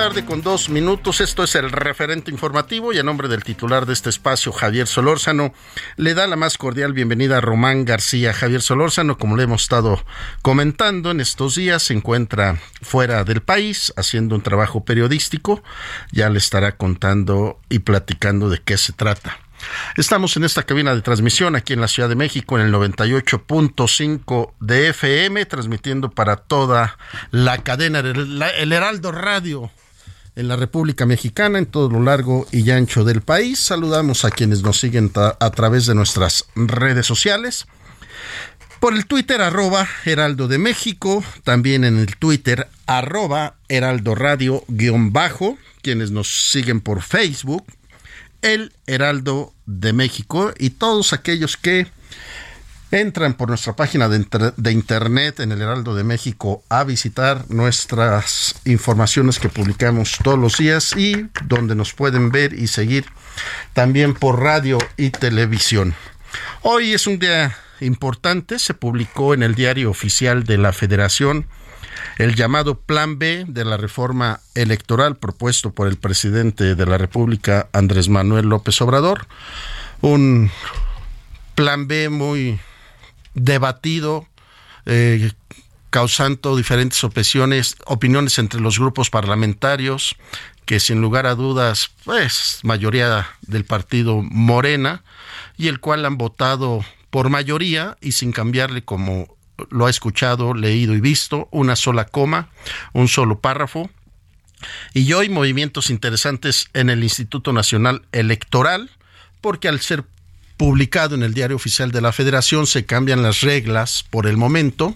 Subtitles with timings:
[0.00, 1.20] Tarde con dos minutos.
[1.20, 5.52] Esto es el referente informativo y a nombre del titular de este espacio, Javier Solórzano,
[5.98, 8.32] le da la más cordial bienvenida a Román García.
[8.32, 10.02] Javier Solórzano, como le hemos estado
[10.40, 15.62] comentando en estos días, se encuentra fuera del país haciendo un trabajo periodístico.
[16.12, 19.36] Ya le estará contando y platicando de qué se trata.
[19.98, 24.54] Estamos en esta cabina de transmisión aquí en la Ciudad de México en el 98.5
[24.60, 26.96] de FM, transmitiendo para toda
[27.32, 29.70] la cadena, el Heraldo Radio
[30.36, 33.58] en la República Mexicana, en todo lo largo y ancho del país.
[33.58, 37.66] Saludamos a quienes nos siguen a través de nuestras redes sociales.
[38.80, 45.12] Por el Twitter arroba Heraldo de México, también en el Twitter arroba Heraldo Radio guion
[45.12, 47.64] bajo, quienes nos siguen por Facebook,
[48.40, 51.88] el Heraldo de México y todos aquellos que
[52.90, 59.38] entran por nuestra página de, internet en el Heraldo de México a visitar nuestras informaciones
[59.38, 63.06] que publicamos todos los días y donde nos pueden ver y seguir
[63.74, 65.94] también por radio y televisión.
[66.62, 71.46] Hoy es un día importante, se publicó en el diario oficial de la Federación
[72.18, 77.68] el llamado Plan B de la reforma electoral propuesto por el presidente de la República,
[77.72, 79.26] Andrés Manuel López Obrador.
[80.00, 80.50] Un
[81.54, 82.58] Plan B muy
[83.34, 84.26] debatido,
[84.86, 85.32] eh,
[85.90, 90.16] causando diferentes opiniones, opiniones entre los grupos parlamentarios,
[90.64, 95.02] que sin lugar a dudas, pues, mayoría del partido Morena,
[95.56, 99.36] y el cual han votado por mayoría y sin cambiarle como
[99.68, 102.48] lo ha escuchado, leído y visto, una sola coma,
[102.92, 103.90] un solo párrafo.
[104.94, 108.90] Y hoy movimientos interesantes en el Instituto Nacional Electoral,
[109.40, 110.04] porque al ser
[110.60, 114.94] publicado en el Diario Oficial de la Federación se cambian las reglas por el momento.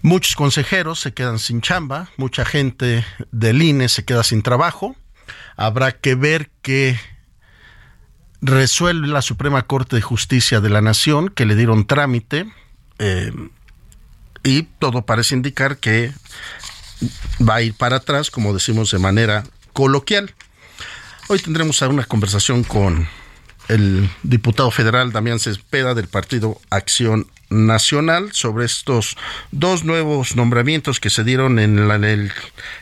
[0.00, 4.96] Muchos consejeros se quedan sin chamba, mucha gente del INE se queda sin trabajo.
[5.54, 6.98] Habrá que ver qué
[8.40, 12.50] resuelve la Suprema Corte de Justicia de la Nación, que le dieron trámite
[13.00, 13.32] eh,
[14.44, 16.10] y todo parece indicar que
[17.46, 19.44] va a ir para atrás, como decimos de manera
[19.74, 20.34] coloquial.
[21.28, 23.06] Hoy tendremos una conversación con
[23.68, 29.16] el diputado federal Damián Cespeda del Partido Acción Nacional sobre estos
[29.50, 32.32] dos nuevos nombramientos que se dieron en, el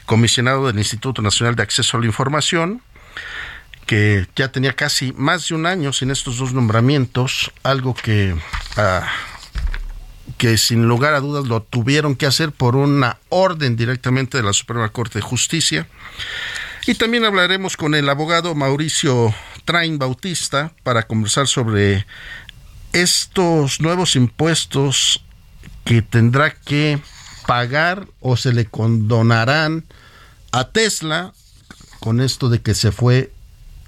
[0.07, 2.83] comisionado del Instituto Nacional de Acceso a la Información,
[3.87, 8.37] que ya tenía casi más de un año sin estos dos nombramientos, algo que
[8.77, 9.09] ah,
[10.39, 14.55] que sin lugar a dudas lo tuvieron que hacer por una orden directamente de la
[14.55, 15.87] Suprema Corte de Justicia.
[16.91, 19.33] Y también hablaremos con el abogado Mauricio
[19.65, 22.05] Train Bautista para conversar sobre
[22.93, 25.25] estos nuevos impuestos
[25.85, 27.01] que tendrá que
[27.47, 29.85] pagar o se le condonarán
[30.51, 31.33] a Tesla
[32.01, 33.33] con esto de que se fue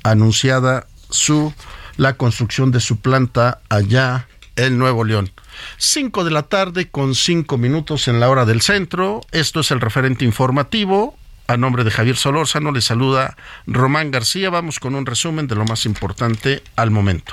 [0.04, 1.52] anunciada su
[1.96, 5.32] la construcción de su planta allá en Nuevo León.
[5.76, 9.22] Cinco de la tarde con cinco minutos en la hora del centro.
[9.32, 11.18] Esto es el referente informativo.
[11.46, 13.36] A nombre de Javier Solórzano le saluda
[13.66, 14.50] Román García.
[14.50, 17.32] Vamos con un resumen de lo más importante al momento.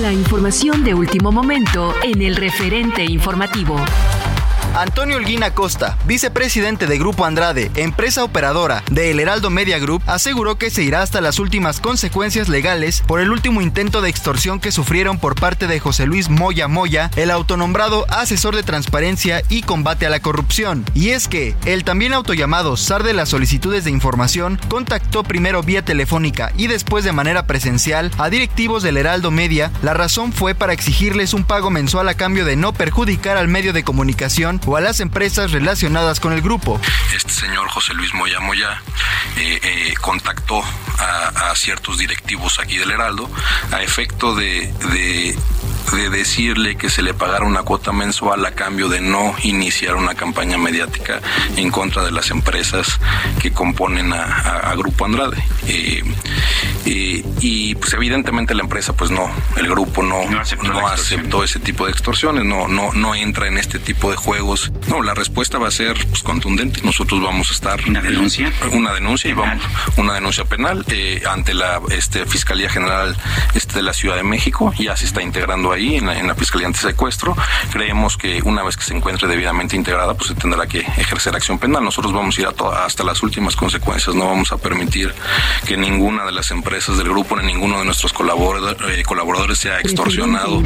[0.00, 3.76] La información de último momento en el referente informativo.
[4.74, 10.58] Antonio Olguín Costa, vicepresidente de Grupo Andrade, empresa operadora de El Heraldo Media Group, aseguró
[10.58, 14.72] que se irá hasta las últimas consecuencias legales por el último intento de extorsión que
[14.72, 20.06] sufrieron por parte de José Luis Moya Moya, el autonombrado asesor de transparencia y combate
[20.06, 20.84] a la corrupción.
[20.94, 25.84] Y es que el también autollamado SAR de las solicitudes de información contactó primero vía
[25.84, 29.72] telefónica y después de manera presencial a directivos del Heraldo Media.
[29.82, 33.72] La razón fue para exigirles un pago mensual a cambio de no perjudicar al medio
[33.72, 36.80] de comunicación o a las empresas relacionadas con el grupo.
[37.14, 38.82] Este señor José Luis Moya Moya
[39.36, 40.62] eh, eh, contactó
[40.98, 43.28] a, ciertos directivos aquí del Heraldo
[43.72, 45.36] a efecto de, de,
[46.10, 50.56] decirle que se le pagara una cuota mensual a cambio de no iniciar una campaña
[50.58, 51.20] mediática
[51.56, 53.00] en contra de las empresas
[53.40, 55.42] que componen a, Grupo Andrade.
[55.66, 56.04] Eh,
[56.84, 60.24] y pues evidentemente la empresa pues no, el grupo no,
[60.62, 64.16] no aceptó, ese tipo de extorsiones, no, no, no entra en este tipo de
[64.48, 64.72] juegos.
[64.88, 66.80] No, la respuesta va a ser pues, contundente.
[66.82, 69.62] Nosotros vamos a estar una denuncia, una denuncia y vamos
[69.96, 73.16] una denuncia penal eh, ante la este, Fiscalía General
[73.54, 74.72] este, de la Ciudad de México.
[74.78, 77.36] Ya se está integrando ahí en la, en la Fiscalía Antisecuestro.
[77.72, 81.58] Creemos que una vez que se encuentre debidamente integrada, pues se tendrá que ejercer acción
[81.58, 81.84] penal.
[81.84, 84.14] Nosotros vamos a ir a hasta las últimas consecuencias.
[84.16, 85.14] No vamos a permitir
[85.66, 89.80] que ninguna de las empresas del grupo ni ninguno de nuestros colaboradores, eh, colaboradores sea
[89.80, 90.62] extorsionado.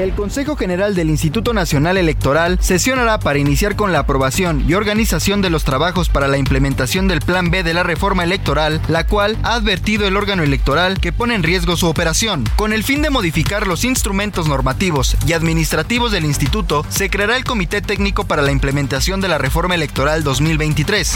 [0.00, 5.42] El Consejo General del Instituto Nacional Electoral sesionará para iniciar con la aprobación y organización
[5.42, 9.36] de los trabajos para la implementación del Plan B de la reforma electoral, la cual
[9.42, 12.48] ha advertido el órgano electoral que pone en riesgo su operación.
[12.56, 17.44] Con el fin de modificar los instrumentos normativos y administrativos del instituto, se creará el
[17.44, 21.14] Comité Técnico para la implementación de la reforma electoral 2023.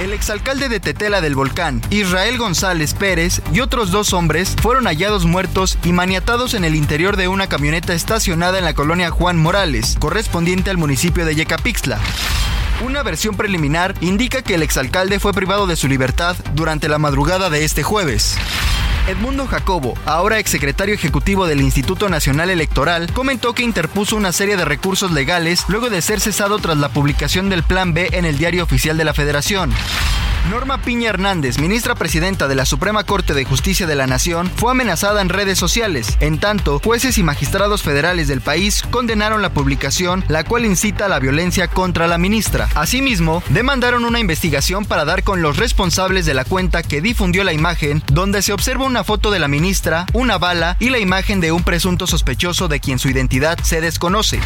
[0.00, 5.26] El exalcalde de Tetela del Volcán, Israel González Pérez, y otros dos hombres fueron hallados
[5.26, 9.96] muertos y maniatados en el interior de una camioneta estacionada en la colonia Juan Morales,
[10.00, 12.00] correspondiente al municipio de Yecapixtla.
[12.84, 17.48] Una versión preliminar indica que el exalcalde fue privado de su libertad durante la madrugada
[17.48, 18.36] de este jueves.
[19.08, 24.64] Edmundo Jacobo, ahora exsecretario ejecutivo del Instituto Nacional Electoral, comentó que interpuso una serie de
[24.64, 28.62] recursos legales luego de ser cesado tras la publicación del Plan B en el Diario
[28.62, 29.72] Oficial de la Federación.
[30.50, 34.72] Norma Piña Hernández, ministra presidenta de la Suprema Corte de Justicia de la Nación, fue
[34.72, 36.16] amenazada en redes sociales.
[36.18, 41.08] En tanto, jueces y magistrados federales del país condenaron la publicación, la cual incita a
[41.08, 42.68] la violencia contra la ministra.
[42.74, 47.52] Asimismo, demandaron una investigación para dar con los responsables de la cuenta que difundió la
[47.52, 51.50] imagen, donde se observa una foto de la ministra, una bala y la imagen de
[51.50, 54.38] un presunto sospechoso de quien su identidad se desconoce.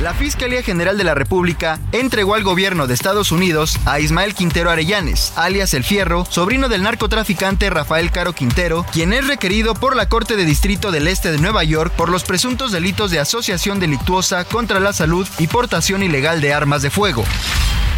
[0.00, 4.70] La Fiscalía General de la República entregó al gobierno de Estados Unidos a Ismael Quintero
[4.70, 10.08] Arellanes, alias El Fierro, sobrino del narcotraficante Rafael Caro Quintero, quien es requerido por la
[10.08, 14.46] Corte de Distrito del Este de Nueva York por los presuntos delitos de asociación delictuosa
[14.46, 17.22] contra la salud y portación ilegal de armas de fuego.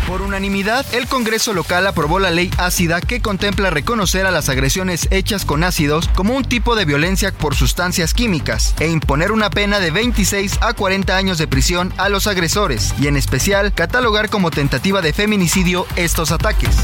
[0.06, 5.08] Por unanimidad, el Congreso local aprobó la ley ácida que contempla reconocer a las agresiones
[5.10, 9.80] hechas con ácidos como un tipo de violencia por sustancias químicas e imponer una pena
[9.80, 14.52] de 26 a 40 años de prisión a los agresores y en especial catalogar como
[14.52, 16.76] tentativa de feminicidio estos ataques.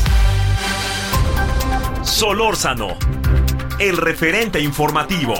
[2.02, 2.97] Solórzano,
[3.79, 5.35] el referente informativo.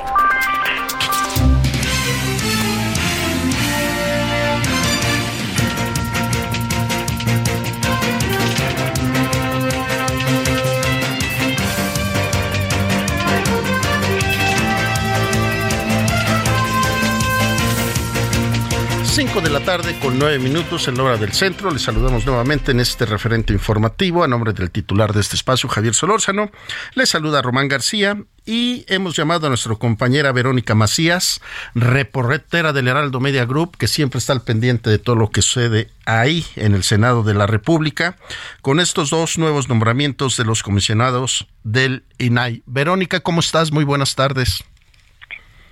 [19.13, 21.71] 5 de la tarde con 9 minutos en la hora del centro.
[21.71, 25.93] Les saludamos nuevamente en este referente informativo a nombre del titular de este espacio, Javier
[25.93, 26.51] Solórzano.
[26.95, 28.17] Les saluda Román García
[28.47, 31.43] y hemos llamado a nuestra compañera Verónica Macías,
[31.75, 35.89] reportera del Heraldo Media Group, que siempre está al pendiente de todo lo que sucede
[36.07, 38.17] ahí en el Senado de la República,
[38.63, 42.63] con estos dos nuevos nombramientos de los comisionados del INAI.
[42.65, 43.73] Verónica, ¿cómo estás?
[43.73, 44.65] Muy buenas tardes.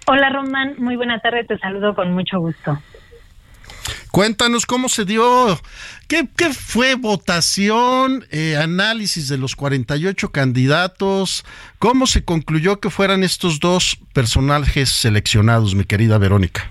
[0.07, 2.79] Hola Román, muy buena tarde, te saludo con mucho gusto.
[4.13, 5.25] Cuéntanos cómo se dio,
[6.09, 11.45] qué, qué fue votación, eh, análisis de los 48 candidatos,
[11.79, 16.71] cómo se concluyó que fueran estos dos personajes seleccionados, mi querida Verónica.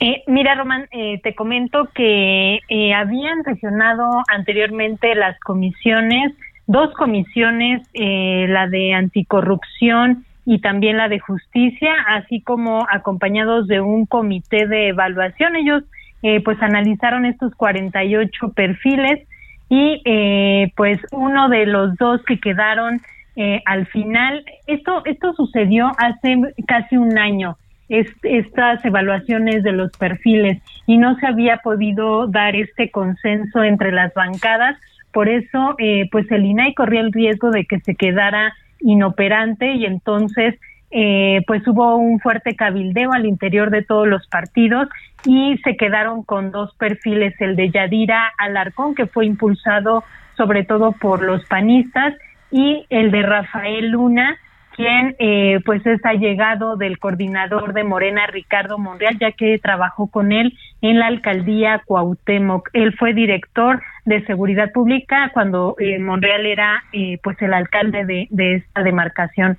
[0.00, 6.32] Eh, mira, Román, eh, te comento que eh, habían sesionado anteriormente las comisiones,
[6.66, 14.06] dos comisiones, la de anticorrupción y también la de justicia, así como acompañados de un
[14.06, 15.56] comité de evaluación.
[15.56, 15.84] Ellos
[16.44, 19.26] pues analizaron estos 48 perfiles
[19.68, 20.02] y
[20.76, 23.00] pues uno de los dos que quedaron
[23.66, 27.56] al final, esto, esto sucedió hace casi un año
[27.88, 34.12] estas evaluaciones de los perfiles y no se había podido dar este consenso entre las
[34.14, 34.78] bancadas.
[35.12, 39.86] Por eso, eh, pues el INAI corría el riesgo de que se quedara inoperante y
[39.86, 40.54] entonces
[40.94, 44.88] eh, pues hubo un fuerte cabildeo al interior de todos los partidos
[45.26, 50.04] y se quedaron con dos perfiles, el de Yadira Alarcón, que fue impulsado
[50.36, 52.14] sobre todo por los panistas,
[52.50, 54.36] y el de Rafael Luna,
[54.76, 60.32] quien eh, pues es allegado del coordinador de Morena, Ricardo Monreal, ya que trabajó con
[60.32, 62.70] él en la alcaldía Cuauhtémoc.
[62.72, 68.26] Él fue director de seguridad pública cuando eh, Monreal era eh, pues el alcalde de,
[68.30, 69.58] de esta demarcación.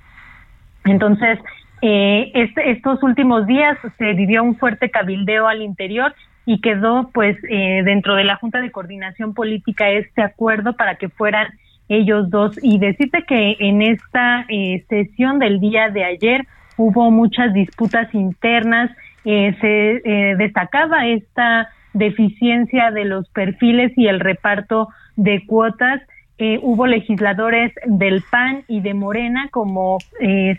[0.86, 1.38] Entonces,
[1.82, 6.14] eh, este, estos últimos días se vivió un fuerte cabildeo al interior
[6.46, 11.08] y quedó pues eh, dentro de la Junta de Coordinación Política este acuerdo para que
[11.08, 11.48] fueran
[11.88, 12.58] ellos dos.
[12.62, 18.90] Y decirte que en esta eh, sesión del día de ayer hubo muchas disputas internas,
[19.24, 26.02] eh, se eh, destacaba esta deficiencia de los perfiles y el reparto de cuotas.
[26.38, 29.98] Hubo legisladores del PAN y de Morena como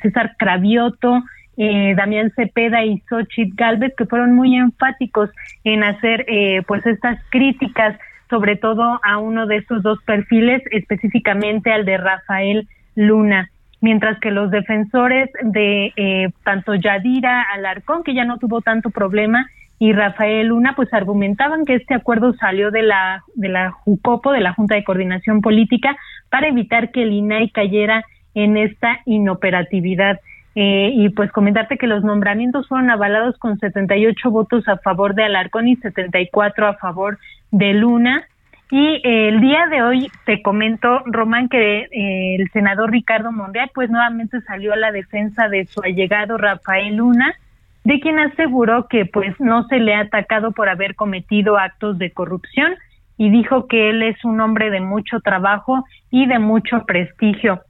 [0.01, 1.22] César Cravioto,
[1.55, 5.29] Damián Cepeda y Xochitl Galvez, que fueron muy enfáticos
[5.63, 6.25] en hacer
[6.67, 7.96] pues estas críticas
[8.29, 13.50] sobre todo a uno de estos dos perfiles, específicamente al de Rafael Luna,
[13.81, 19.50] mientras que los defensores de eh, tanto Yadira Alarcón, que ya no tuvo tanto problema,
[19.79, 24.41] y Rafael Luna, pues argumentaban que este acuerdo salió de la, de la JUCOPO, de
[24.41, 25.96] la Junta de Coordinación Política,
[26.29, 28.03] para evitar que el INAI cayera
[28.34, 30.19] en esta inoperatividad.
[30.55, 35.24] Eh, y pues comentarte que los nombramientos fueron avalados con 78 votos a favor de
[35.24, 37.19] Alarcón y 74 a favor
[37.51, 38.25] de Luna.
[38.72, 43.69] Y eh, el día de hoy te comento, Román, que eh, el senador Ricardo Monreal
[43.74, 47.36] pues nuevamente salió a la defensa de su allegado Rafael Luna,
[47.88, 52.12] de quien aseguró que pues no se le ha atacado por haber cometido actos de
[52.12, 52.75] corrupción
[53.15, 57.62] y dijo que él es un hombre de mucho trabajo y de mucho prestigio.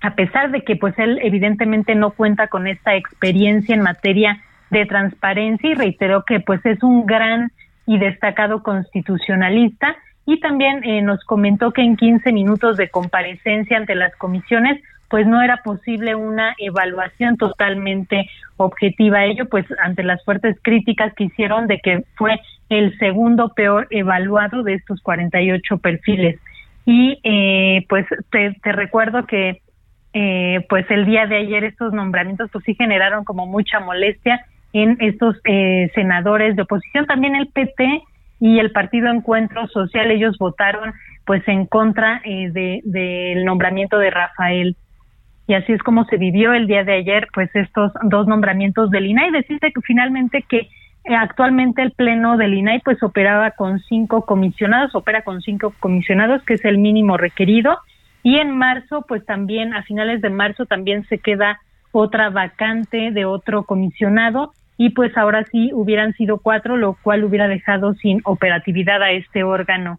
[0.00, 4.86] A pesar de que pues él evidentemente no cuenta con esta experiencia en materia de
[4.86, 7.50] transparencia y reiteró que pues es un gran
[7.84, 13.96] y destacado constitucionalista y también eh, nos comentó que en 15 minutos de comparecencia ante
[13.96, 19.24] las comisiones pues no era posible una evaluación totalmente objetiva.
[19.24, 24.62] Ello pues ante las fuertes críticas que hicieron de que fue el segundo peor evaluado
[24.62, 26.38] de estos 48 perfiles.
[26.84, 29.60] Y eh, pues te, te recuerdo que
[30.14, 34.96] eh, pues el día de ayer estos nombramientos pues sí generaron como mucha molestia en
[35.00, 38.02] estos eh, senadores de oposición, también el PT
[38.40, 40.92] y el Partido Encuentro Social, ellos votaron
[41.24, 44.76] pues en contra eh, de del nombramiento de Rafael.
[45.48, 49.06] Y así es como se vivió el día de ayer pues estos dos nombramientos del
[49.06, 49.32] INAI.
[49.32, 50.68] Decirte que finalmente que
[51.04, 56.44] eh, actualmente el pleno del INAI pues operaba con cinco comisionados, opera con cinco comisionados,
[56.44, 57.78] que es el mínimo requerido
[58.22, 61.60] y en marzo, pues también, a finales de marzo, también se queda
[61.92, 67.48] otra vacante de otro comisionado y pues ahora sí hubieran sido cuatro, lo cual hubiera
[67.48, 69.98] dejado sin operatividad a este órgano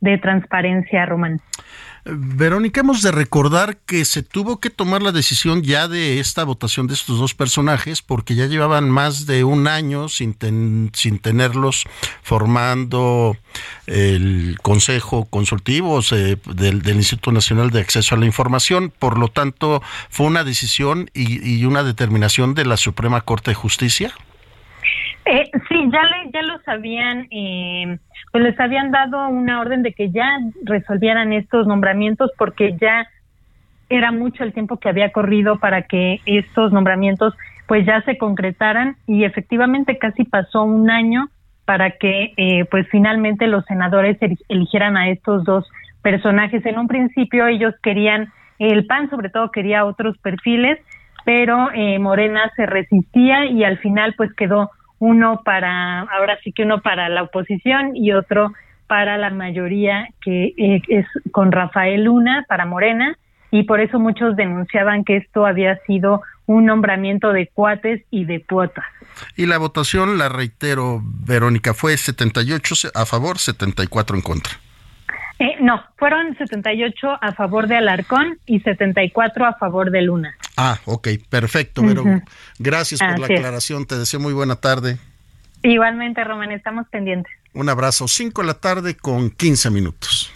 [0.00, 1.40] de transparencia, Román.
[2.08, 6.86] Verónica, hemos de recordar que se tuvo que tomar la decisión ya de esta votación
[6.86, 10.36] de estos dos personajes porque ya llevaban más de un año sin,
[10.94, 11.82] sin tenerlos
[12.22, 13.36] formando
[13.86, 18.92] el Consejo Consultivo del, Instituto Nacional de Acceso a la Información.
[18.96, 23.56] Por lo tanto, fue una decisión y, y una determinación de la Suprema Corte de
[23.56, 24.14] Justicia.
[25.26, 27.98] Eh, sí, ya, le, ya los habían, eh,
[28.30, 33.08] pues les habían dado una orden de que ya resolvieran estos nombramientos porque ya
[33.88, 37.34] era mucho el tiempo que había corrido para que estos nombramientos
[37.66, 41.28] pues ya se concretaran y efectivamente casi pasó un año
[41.64, 44.18] para que eh, pues finalmente los senadores
[44.48, 45.68] eligieran a estos dos
[46.02, 46.64] personajes.
[46.64, 50.78] En un principio ellos querían, el PAN sobre todo quería otros perfiles,
[51.24, 56.62] pero eh, Morena se resistía y al final pues quedó uno para, ahora sí que
[56.62, 58.52] uno para la oposición y otro
[58.86, 63.18] para la mayoría que eh, es con Rafael Luna para Morena
[63.50, 68.44] y por eso muchos denunciaban que esto había sido un nombramiento de cuates y de
[68.44, 68.84] cuotas.
[69.36, 74.52] Y la votación, la reitero, Verónica, fue 78 a favor, 74 en contra.
[75.38, 80.34] Eh, no, fueron 78 a favor de Alarcón y 74 a favor de Luna.
[80.56, 82.04] Ah, ok, perfecto, Vero.
[82.58, 84.98] Gracias por la aclaración, te deseo muy buena tarde.
[85.62, 87.32] Igualmente, Román, estamos pendientes.
[87.52, 90.32] Un abrazo, 5 de la tarde con 15 minutos.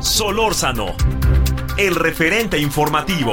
[0.00, 0.94] Solórzano,
[1.76, 3.32] el referente informativo.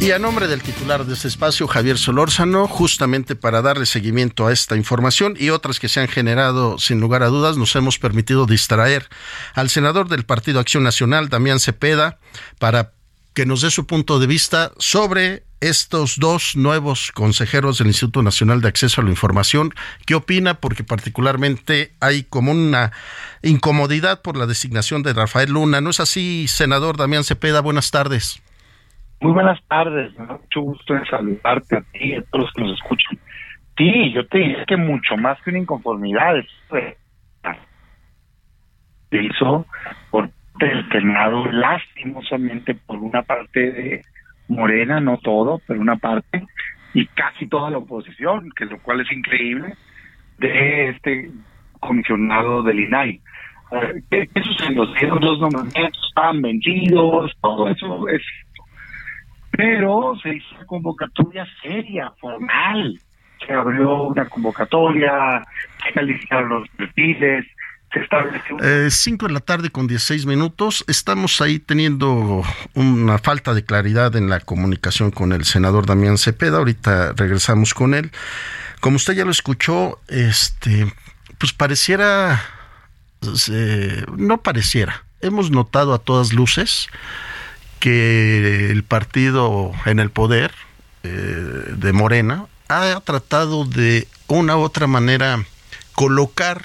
[0.00, 4.52] Y a nombre del titular de este espacio, Javier Solórzano, justamente para darle seguimiento a
[4.52, 8.46] esta información y otras que se han generado sin lugar a dudas, nos hemos permitido
[8.46, 9.08] distraer
[9.54, 12.20] al senador del Partido Acción Nacional, Damián Cepeda,
[12.60, 12.92] para
[13.34, 18.60] que nos dé su punto de vista sobre estos dos nuevos consejeros del Instituto Nacional
[18.60, 19.74] de Acceso a la Información.
[20.06, 20.60] ¿Qué opina?
[20.60, 22.92] Porque particularmente hay como una
[23.42, 25.80] incomodidad por la designación de Rafael Luna.
[25.80, 27.60] ¿No es así, senador Damián Cepeda?
[27.60, 28.40] Buenas tardes.
[29.20, 32.78] Muy buenas tardes, mucho gusto en saludarte a ti y a todos los que nos
[32.80, 33.18] escuchan.
[33.76, 36.34] Sí, yo te dije que mucho más que una inconformidad
[39.10, 39.66] se hizo
[40.10, 44.02] por el Senado lastimosamente por una parte de
[44.48, 46.46] Morena, no todo, pero una parte,
[46.94, 49.74] y casi toda la oposición, que lo cual es increíble,
[50.38, 51.30] de este
[51.80, 53.20] comisionado del INAI.
[54.10, 54.84] ¿Qué, qué sucedió?
[55.20, 58.22] Los nombramientos estaban vendidos, todo eso es
[59.50, 63.00] pero se hizo una convocatoria seria, formal.
[63.46, 65.42] Se abrió una convocatoria,
[65.84, 67.46] se calificaron los perfiles,
[67.92, 68.56] se estableció...
[68.62, 70.84] Eh, cinco de la tarde con 16 minutos.
[70.88, 72.42] Estamos ahí teniendo
[72.74, 76.58] una falta de claridad en la comunicación con el senador Damián Cepeda.
[76.58, 78.10] Ahorita regresamos con él.
[78.80, 80.92] Como usted ya lo escuchó, este,
[81.38, 82.42] pues pareciera,
[84.16, 85.04] no pareciera.
[85.20, 86.88] Hemos notado a todas luces
[87.78, 90.52] que el partido en el poder
[91.02, 91.08] eh,
[91.76, 95.44] de Morena ha tratado de una u otra manera
[95.94, 96.62] colocar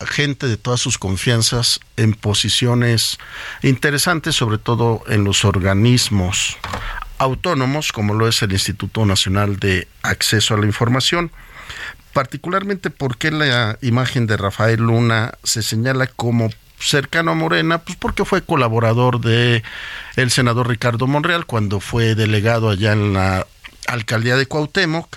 [0.00, 3.18] a gente de todas sus confianzas en posiciones
[3.62, 6.56] interesantes, sobre todo en los organismos
[7.18, 11.30] autónomos, como lo es el Instituto Nacional de Acceso a la Información.
[12.12, 18.24] Particularmente porque la imagen de Rafael Luna se señala como cercano a Morena, pues porque
[18.24, 19.62] fue colaborador de
[20.16, 23.46] el senador Ricardo Monreal cuando fue delegado allá en la
[23.86, 25.16] alcaldía de Cuauhtémoc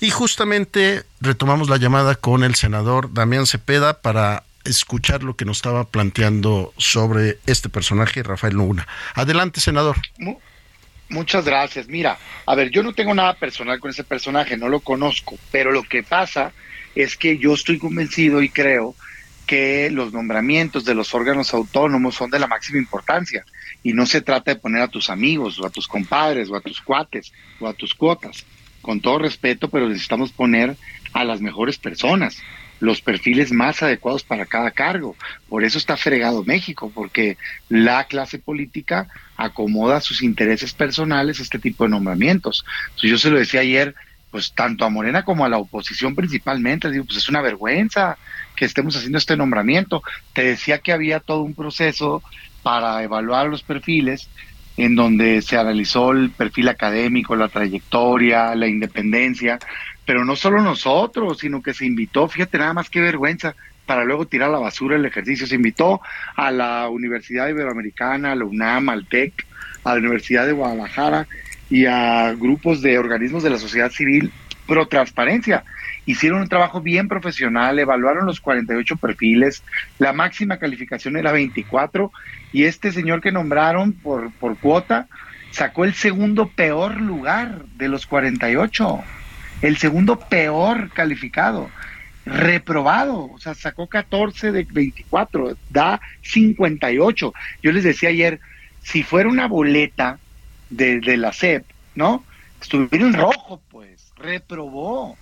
[0.00, 5.58] y justamente retomamos la llamada con el senador Damián Cepeda para escuchar lo que nos
[5.58, 8.86] estaba planteando sobre este personaje Rafael Luna.
[9.14, 9.96] Adelante, senador.
[11.08, 11.86] Muchas gracias.
[11.86, 15.70] Mira, a ver, yo no tengo nada personal con ese personaje, no lo conozco, pero
[15.70, 16.52] lo que pasa
[16.94, 18.94] es que yo estoy convencido y creo
[19.46, 23.44] que los nombramientos de los órganos autónomos son de la máxima importancia
[23.82, 26.60] y no se trata de poner a tus amigos o a tus compadres o a
[26.60, 28.44] tus cuates o a tus cuotas.
[28.82, 30.76] Con todo respeto, pero necesitamos poner
[31.12, 32.42] a las mejores personas,
[32.78, 35.16] los perfiles más adecuados para cada cargo.
[35.48, 37.36] Por eso está fregado México, porque
[37.68, 42.64] la clase política acomoda sus intereses personales este tipo de nombramientos.
[42.88, 43.94] Entonces, yo se lo decía ayer,
[44.30, 48.18] pues tanto a Morena como a la oposición principalmente, digo, pues es una vergüenza
[48.56, 50.02] que estemos haciendo este nombramiento.
[50.32, 52.22] Te decía que había todo un proceso
[52.62, 54.28] para evaluar los perfiles
[54.76, 59.58] en donde se analizó el perfil académico, la trayectoria, la independencia,
[60.04, 63.54] pero no solo nosotros, sino que se invitó, fíjate nada más qué vergüenza,
[63.86, 65.46] para luego tirar a la basura el ejercicio.
[65.46, 66.00] Se invitó
[66.34, 69.46] a la Universidad Iberoamericana, a la UNAM, al TEC,
[69.84, 71.26] a la Universidad de Guadalajara
[71.70, 74.32] y a grupos de organismos de la sociedad civil
[74.66, 75.64] pro transparencia
[76.06, 79.62] hicieron un trabajo bien profesional, evaluaron los 48 perfiles,
[79.98, 82.10] la máxima calificación era 24
[82.52, 85.08] y este señor que nombraron por, por cuota
[85.50, 89.00] sacó el segundo peor lugar de los 48,
[89.62, 91.70] el segundo peor calificado,
[92.26, 97.32] reprobado, o sea, sacó 14 de 24, da 58.
[97.62, 98.40] Yo les decía ayer,
[98.82, 100.18] si fuera una boleta
[100.68, 101.64] de, de la SEP,
[101.94, 102.24] ¿no?
[102.60, 105.15] Estuviera en rojo, pues, reprobó.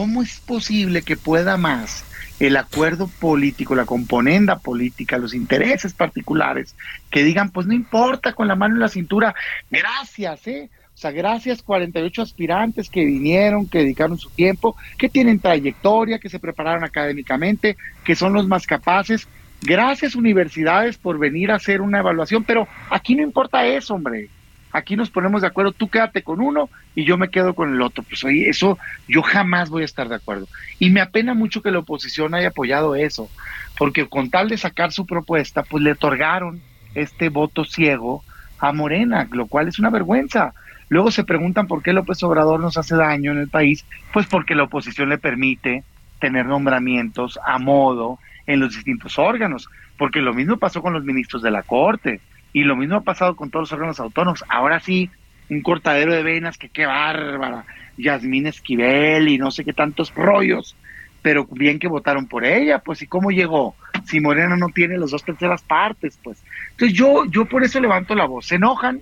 [0.00, 2.06] ¿Cómo es posible que pueda más
[2.38, 6.74] el acuerdo político, la componenda política, los intereses particulares,
[7.10, 9.34] que digan, pues no importa, con la mano en la cintura,
[9.70, 10.70] gracias, ¿eh?
[10.94, 16.30] O sea, gracias 48 aspirantes que vinieron, que dedicaron su tiempo, que tienen trayectoria, que
[16.30, 19.28] se prepararon académicamente, que son los más capaces.
[19.60, 24.30] Gracias universidades por venir a hacer una evaluación, pero aquí no importa eso, hombre.
[24.72, 27.82] Aquí nos ponemos de acuerdo, tú quédate con uno y yo me quedo con el
[27.82, 28.02] otro.
[28.02, 28.78] Pues oye, eso
[29.08, 30.48] yo jamás voy a estar de acuerdo.
[30.78, 33.30] Y me apena mucho que la oposición haya apoyado eso,
[33.78, 36.60] porque con tal de sacar su propuesta, pues le otorgaron
[36.94, 38.24] este voto ciego
[38.58, 40.54] a Morena, lo cual es una vergüenza.
[40.88, 44.54] Luego se preguntan por qué López Obrador nos hace daño en el país, pues porque
[44.54, 45.84] la oposición le permite
[46.18, 51.42] tener nombramientos a modo en los distintos órganos, porque lo mismo pasó con los ministros
[51.42, 52.20] de la Corte
[52.52, 54.44] y lo mismo ha pasado con todos los órganos autónomos.
[54.48, 55.10] Ahora sí,
[55.48, 57.64] un cortadero de venas que qué bárbara,
[57.96, 60.76] Yasmín Esquivel y no sé qué tantos rollos,
[61.22, 63.74] pero bien que votaron por ella, pues ¿y cómo llegó?
[64.04, 66.42] Si Morena no tiene las dos terceras partes, pues.
[66.70, 68.46] Entonces yo, yo por eso levanto la voz.
[68.46, 69.00] Se enojan,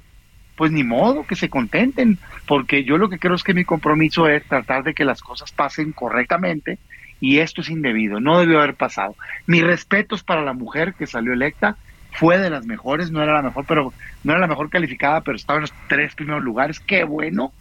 [0.57, 4.29] pues ni modo, que se contenten, porque yo lo que creo es que mi compromiso
[4.29, 6.79] es tratar de que las cosas pasen correctamente
[7.21, 9.17] y esto es indebido, no debió haber pasado.
[9.47, 11.77] Mis respetos para la mujer que salió electa,
[12.19, 13.93] fue de las mejores, no era la mejor, pero
[14.25, 17.53] no era la mejor calificada, pero estaba en los tres primeros lugares, qué bueno.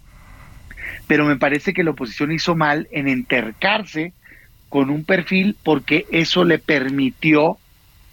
[1.05, 4.13] Pero me parece que la oposición hizo mal en entercarse
[4.69, 7.59] con un perfil porque eso le permitió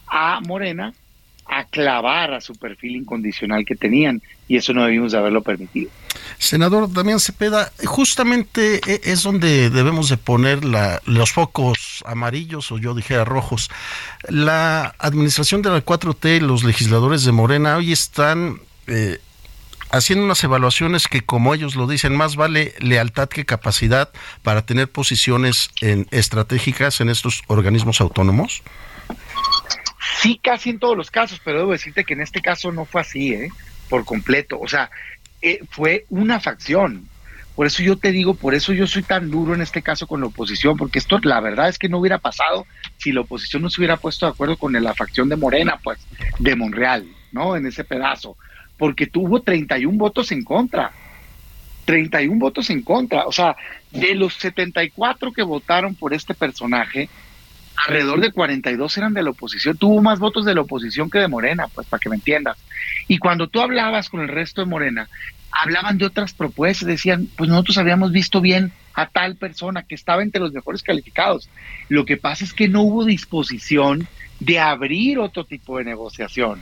[0.07, 0.93] a Morena
[1.59, 5.91] a clavar a su perfil incondicional que tenían y eso no debimos de haberlo permitido.
[6.39, 12.79] Senador Damián Cepeda, justamente e, es donde debemos de poner la, los focos amarillos o
[12.79, 13.71] yo dijera rojos.
[14.29, 19.21] La administración de la 4T, los legisladores de Morena hoy están eh,
[19.91, 24.11] haciendo unas evaluaciones que, como ellos lo dicen, más vale lealtad que capacidad
[24.43, 28.63] para tener posiciones en, estratégicas en estos organismos autónomos.
[30.21, 33.01] Sí, casi en todos los casos, pero debo decirte que en este caso no fue
[33.01, 33.49] así, ¿eh?
[33.89, 34.59] Por completo.
[34.61, 34.91] O sea,
[35.43, 37.09] eh, fue una facción.
[37.55, 40.21] Por eso yo te digo, por eso yo soy tan duro en este caso con
[40.21, 43.71] la oposición, porque esto la verdad es que no hubiera pasado si la oposición no
[43.71, 45.99] se hubiera puesto de acuerdo con la facción de Morena, pues,
[46.39, 47.57] de Monreal, ¿no?
[47.57, 48.37] En ese pedazo,
[48.77, 50.91] porque tuvo 31 votos en contra.
[51.85, 53.27] 31 votos en contra.
[53.27, 53.57] O sea,
[53.93, 57.09] de los 74 que votaron por este personaje,
[57.77, 59.77] alrededor de 42 eran de la oposición.
[59.77, 62.57] Tuvo más votos de la oposición que de Morena, pues para que me entiendas.
[63.09, 65.09] Y cuando tú hablabas con el resto de Morena,
[65.51, 70.23] hablaban de otras propuestas, decían, pues nosotros habíamos visto bien a tal persona que estaba
[70.23, 71.49] entre los mejores calificados.
[71.89, 74.07] Lo que pasa es que no hubo disposición
[74.41, 76.61] de abrir otro tipo de negociación,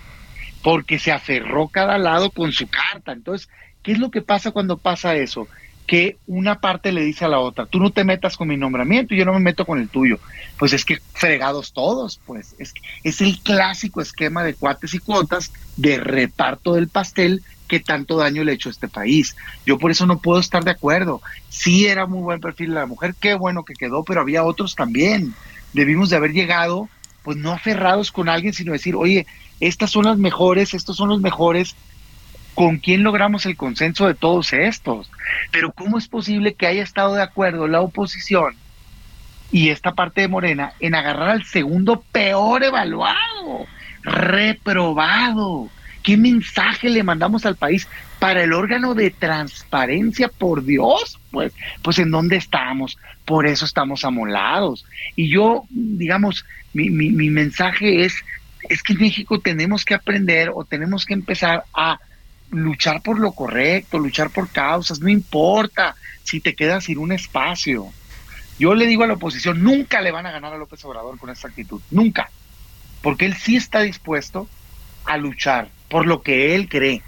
[0.62, 3.12] porque se aferró cada lado con su carta.
[3.12, 3.48] Entonces,
[3.83, 5.48] ¿qué es lo que pasa cuando pasa eso?
[5.92, 9.12] Que una parte le dice a la otra, tú no te metas con mi nombramiento
[9.12, 10.18] y yo no me meto con el tuyo.
[10.59, 12.72] Pues es que fregados todos, pues es,
[13.05, 18.42] es el clásico esquema de cuates y cuotas de reparto del pastel que tanto daño
[18.42, 19.37] le ha hecho a este país.
[19.66, 21.20] Yo por eso no puedo estar de acuerdo.
[21.50, 24.74] Sí era muy buen perfil de la mujer, qué bueno que quedó, pero había otros
[24.74, 25.35] también.
[25.74, 26.88] Debimos de haber llegado,
[27.22, 29.26] pues no aferrados con alguien, sino decir, oye,
[29.61, 31.76] estas son las mejores, estos son los mejores,
[32.54, 35.10] ¿Con quién logramos el consenso de todos estos?
[35.50, 38.54] Pero ¿cómo es posible que haya estado de acuerdo la oposición
[39.50, 43.66] y esta parte de Morena en agarrar al segundo peor evaluado,
[44.02, 45.70] reprobado?
[46.02, 47.88] ¿Qué mensaje le mandamos al país
[48.18, 50.28] para el órgano de transparencia?
[50.28, 52.98] Por Dios, pues, pues en dónde estamos.
[53.24, 54.84] Por eso estamos amolados.
[55.16, 58.16] Y yo, digamos, mi, mi, mi mensaje es,
[58.68, 61.98] es que en México tenemos que aprender o tenemos que empezar a
[62.52, 67.88] luchar por lo correcto, luchar por causas, no importa si te quedas sin un espacio.
[68.58, 71.30] Yo le digo a la oposición, nunca le van a ganar a López Obrador con
[71.30, 72.30] esta actitud, nunca,
[73.00, 74.48] porque él sí está dispuesto
[75.04, 77.02] a luchar por lo que él cree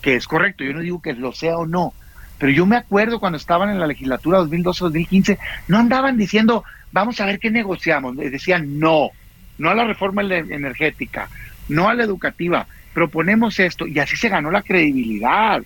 [0.00, 0.64] que es correcto.
[0.64, 1.92] Yo no digo que lo sea o no,
[2.38, 7.26] pero yo me acuerdo cuando estaban en la legislatura 2012-2015, no andaban diciendo, vamos a
[7.26, 9.10] ver qué negociamos, decían no,
[9.58, 11.28] no a la reforma energética,
[11.68, 15.62] no a la educativa, proponemos esto y así se ganó la credibilidad.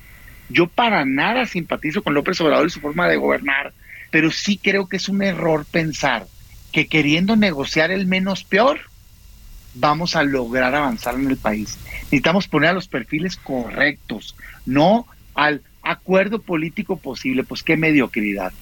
[0.48, 3.72] Yo para nada simpatizo con López Obrador y su forma de gobernar,
[4.10, 6.26] pero sí creo que es un error pensar
[6.72, 8.80] que queriendo negociar el menos peor,
[9.74, 11.78] vamos a lograr avanzar en el país.
[12.04, 14.34] Necesitamos poner a los perfiles correctos,
[14.66, 18.52] no al acuerdo político posible, pues qué mediocridad.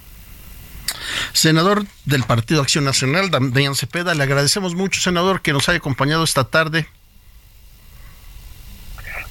[1.32, 6.24] Senador del Partido Acción Nacional, Damián Cepeda, le agradecemos mucho, senador, que nos haya acompañado
[6.24, 6.86] esta tarde.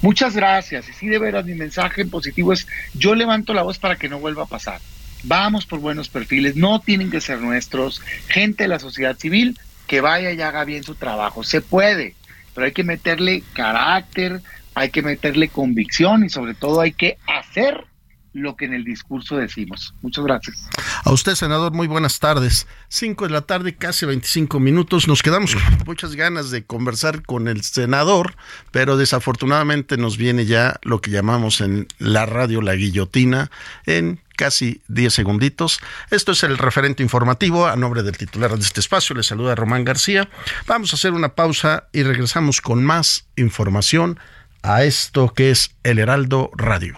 [0.01, 0.89] Muchas gracias.
[0.89, 4.10] Y sí, de veras, mi mensaje en positivo es, yo levanto la voz para que
[4.10, 4.79] no vuelva a pasar.
[5.23, 10.01] Vamos por buenos perfiles, no tienen que ser nuestros, gente de la sociedad civil que
[10.01, 11.43] vaya y haga bien su trabajo.
[11.43, 12.15] Se puede,
[12.53, 14.41] pero hay que meterle carácter,
[14.75, 17.86] hay que meterle convicción y sobre todo hay que hacer
[18.35, 19.93] lo que en el discurso decimos.
[20.01, 20.67] Muchas gracias.
[21.03, 22.67] A usted, senador, muy buenas tardes.
[22.89, 25.07] Cinco de la tarde, casi 25 minutos.
[25.07, 28.35] Nos quedamos con muchas ganas de conversar con el senador,
[28.71, 33.49] pero desafortunadamente nos viene ya lo que llamamos en la radio la guillotina
[33.85, 35.79] en casi 10 segunditos.
[36.11, 37.67] Esto es el referente informativo.
[37.67, 40.27] A nombre del titular de este espacio, le saluda Román García.
[40.67, 44.19] Vamos a hacer una pausa y regresamos con más información
[44.61, 46.97] a esto que es el Heraldo Radio.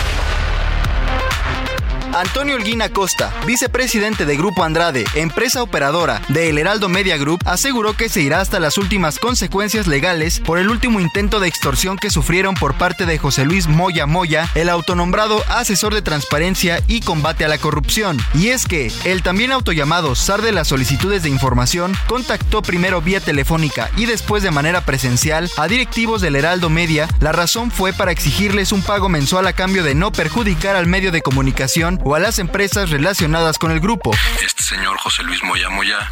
[2.13, 7.95] Antonio Holguín Acosta, vicepresidente de Grupo Andrade, empresa operadora de El Heraldo Media Group, aseguró
[7.95, 12.09] que se irá hasta las últimas consecuencias legales por el último intento de extorsión que
[12.09, 17.45] sufrieron por parte de José Luis Moya Moya, el autonombrado asesor de transparencia y combate
[17.45, 18.17] a la corrupción.
[18.33, 23.21] Y es que el también autollamado SAR de las solicitudes de información contactó primero vía
[23.21, 27.07] telefónica y después de manera presencial a directivos del Heraldo Media.
[27.21, 31.13] La razón fue para exigirles un pago mensual a cambio de no perjudicar al medio
[31.13, 34.11] de comunicación o a las empresas relacionadas con el grupo.
[34.43, 36.11] Este señor José Luis Moya Moya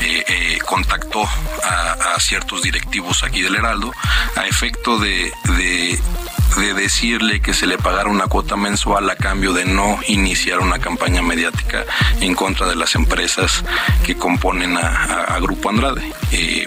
[0.00, 3.92] eh, eh, contactó a, ciertos directivos aquí del Heraldo
[4.36, 5.30] a efecto de
[6.56, 10.78] de decirle que se le pagara una cuota mensual a cambio de no iniciar una
[10.78, 11.84] campaña mediática
[12.20, 13.64] en contra de las empresas
[14.04, 16.02] que componen a, a, a Grupo Andrade.
[16.32, 16.66] Eh,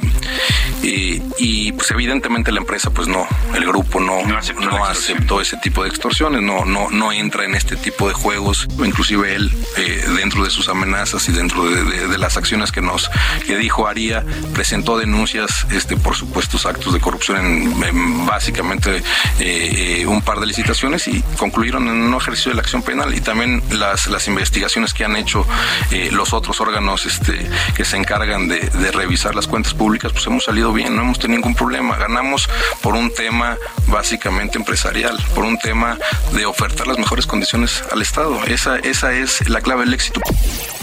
[0.83, 5.41] eh, y pues evidentemente la empresa pues no, el grupo no, no, aceptó, no aceptó,
[5.41, 9.51] ese tipo de extorsiones, no, no, no entra en este tipo de juegos, inclusive él
[9.77, 13.09] eh, dentro de sus amenazas y dentro de, de, de, las acciones que nos
[13.45, 14.23] que dijo haría,
[14.53, 19.03] presentó denuncias este, por supuestos actos de corrupción en, en básicamente
[19.39, 23.21] eh, un par de licitaciones y concluyeron en un ejercicio de la acción penal y
[23.21, 25.45] también las, las investigaciones que han hecho
[25.91, 30.25] eh, los otros órganos este, que se encargan de, de, revisar las cuentas públicas, pues
[30.27, 31.95] hemos salido bien, no hemos tenido ningún problema.
[31.95, 32.49] Ganamos
[32.81, 35.97] por un tema básicamente empresarial, por un tema
[36.33, 38.43] de ofertar las mejores condiciones al Estado.
[38.45, 40.21] Esa, esa es la clave del éxito.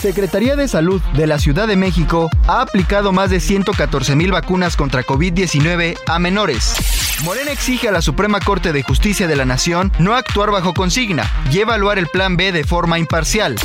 [0.00, 4.76] Secretaría de Salud de la Ciudad de México ha aplicado más de 114 mil vacunas
[4.76, 7.05] contra COVID-19 a menores.
[7.24, 11.30] Morena exige a la Suprema Corte de Justicia de la Nación no actuar bajo consigna
[11.50, 13.56] y evaluar el Plan B de forma imparcial.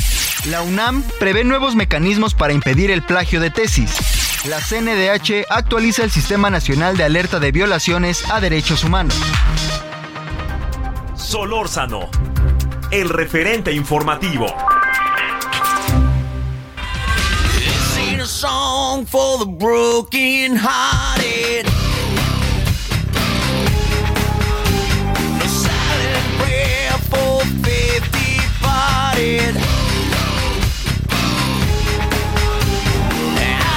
[0.49, 4.45] La UNAM prevé nuevos mecanismos para impedir el plagio de tesis.
[4.45, 9.15] La CNDH actualiza el Sistema Nacional de Alerta de Violaciones a Derechos Humanos.
[11.15, 12.09] Solórzano,
[12.91, 14.47] el referente informativo.
[18.23, 21.80] song for the broken hearted.
[29.21, 29.27] I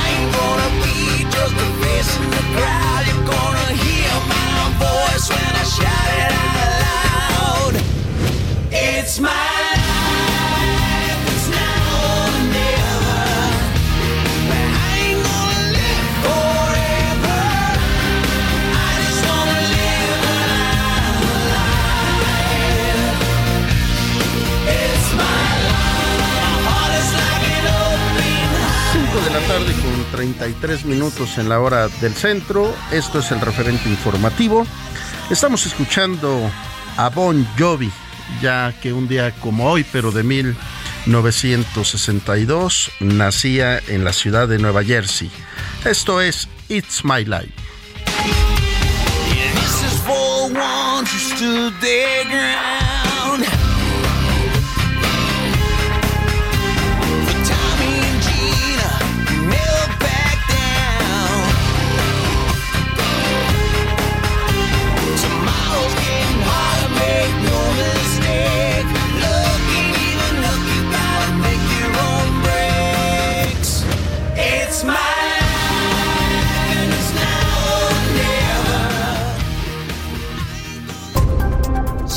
[0.09, 3.03] ain't gonna be just a face in the crowd.
[3.07, 7.75] You're gonna hear my voice when I shout it out loud.
[8.73, 9.54] It's my
[29.47, 32.75] tarde con 33 minutos en la hora del centro.
[32.91, 34.67] Esto es el referente informativo.
[35.31, 36.51] Estamos escuchando
[36.97, 37.91] a Bon Jovi,
[38.41, 44.85] ya que un día como hoy, pero de 1962, nacía en la ciudad de Nueva
[44.85, 45.31] Jersey.
[45.85, 47.53] Esto es It's My Life.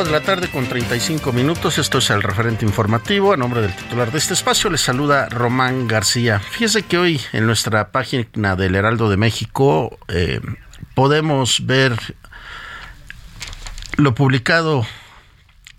[0.00, 1.76] De la tarde con 35 minutos.
[1.76, 3.34] Esto es el referente informativo.
[3.34, 6.40] A nombre del titular de este espacio les saluda Román García.
[6.40, 10.40] Fíjese que hoy en nuestra página del Heraldo de México eh,
[10.94, 11.94] podemos ver
[13.96, 14.86] lo publicado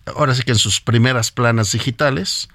[0.06, 2.50] ahora sí que en sus primeras planas digitales.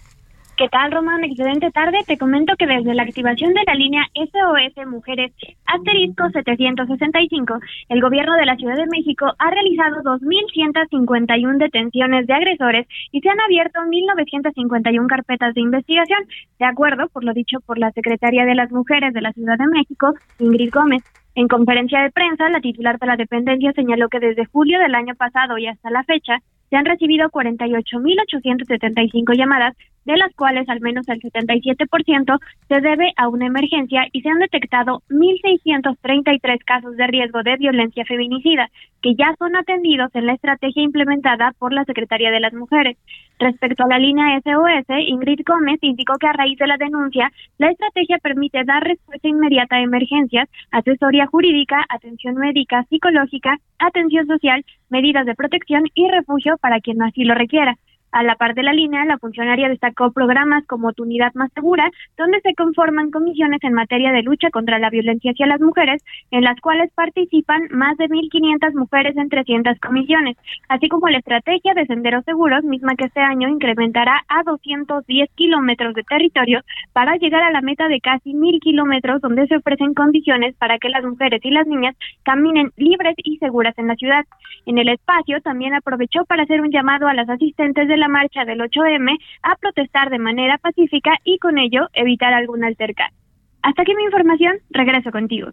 [0.56, 1.22] ¿Qué tal, Román?
[1.22, 1.98] Excelente tarde.
[2.06, 5.32] Te comento que desde la activación de la línea SOS Mujeres
[5.66, 7.60] asterisco 765,
[7.90, 13.28] el gobierno de la Ciudad de México ha realizado 2.151 detenciones de agresores y se
[13.28, 16.20] han abierto 1.951 carpetas de investigación,
[16.58, 19.66] de acuerdo por lo dicho por la secretaria de las Mujeres de la Ciudad de
[19.66, 21.02] México, Ingrid Gómez.
[21.36, 25.14] En conferencia de prensa, la titular de la dependencia señaló que desde julio del año
[25.14, 26.38] pasado y hasta la fecha
[26.70, 32.38] se han recibido 48.875 llamadas de las cuales al menos el 77%
[32.68, 38.04] se debe a una emergencia y se han detectado 1.633 casos de riesgo de violencia
[38.04, 38.70] feminicida,
[39.02, 42.96] que ya son atendidos en la estrategia implementada por la Secretaría de las Mujeres.
[43.38, 47.70] Respecto a la línea SOS, Ingrid Gómez indicó que a raíz de la denuncia, la
[47.70, 55.26] estrategia permite dar respuesta inmediata a emergencias, asesoría jurídica, atención médica, psicológica, atención social, medidas
[55.26, 57.76] de protección y refugio para quien así lo requiera.
[58.12, 61.90] A la par de la línea, la funcionaria destacó programas como Tu Unidad Más Segura,
[62.16, 66.42] donde se conforman comisiones en materia de lucha contra la violencia hacia las mujeres, en
[66.42, 70.36] las cuales participan más de 1.500 mujeres en 300 comisiones,
[70.68, 75.94] así como la estrategia de senderos seguros, misma que este año incrementará a 210 kilómetros
[75.94, 76.60] de territorio
[76.92, 80.88] para llegar a la meta de casi 1.000 kilómetros, donde se ofrecen condiciones para que
[80.88, 84.24] las mujeres y las niñas caminen libres y seguras en la ciudad.
[84.64, 88.44] En el espacio también aprovechó para hacer un llamado a las asistentes de la marcha
[88.44, 93.14] del 8M a protestar de manera pacífica y con ello evitar algún altercado.
[93.62, 95.50] Hasta aquí mi información, regreso contigo.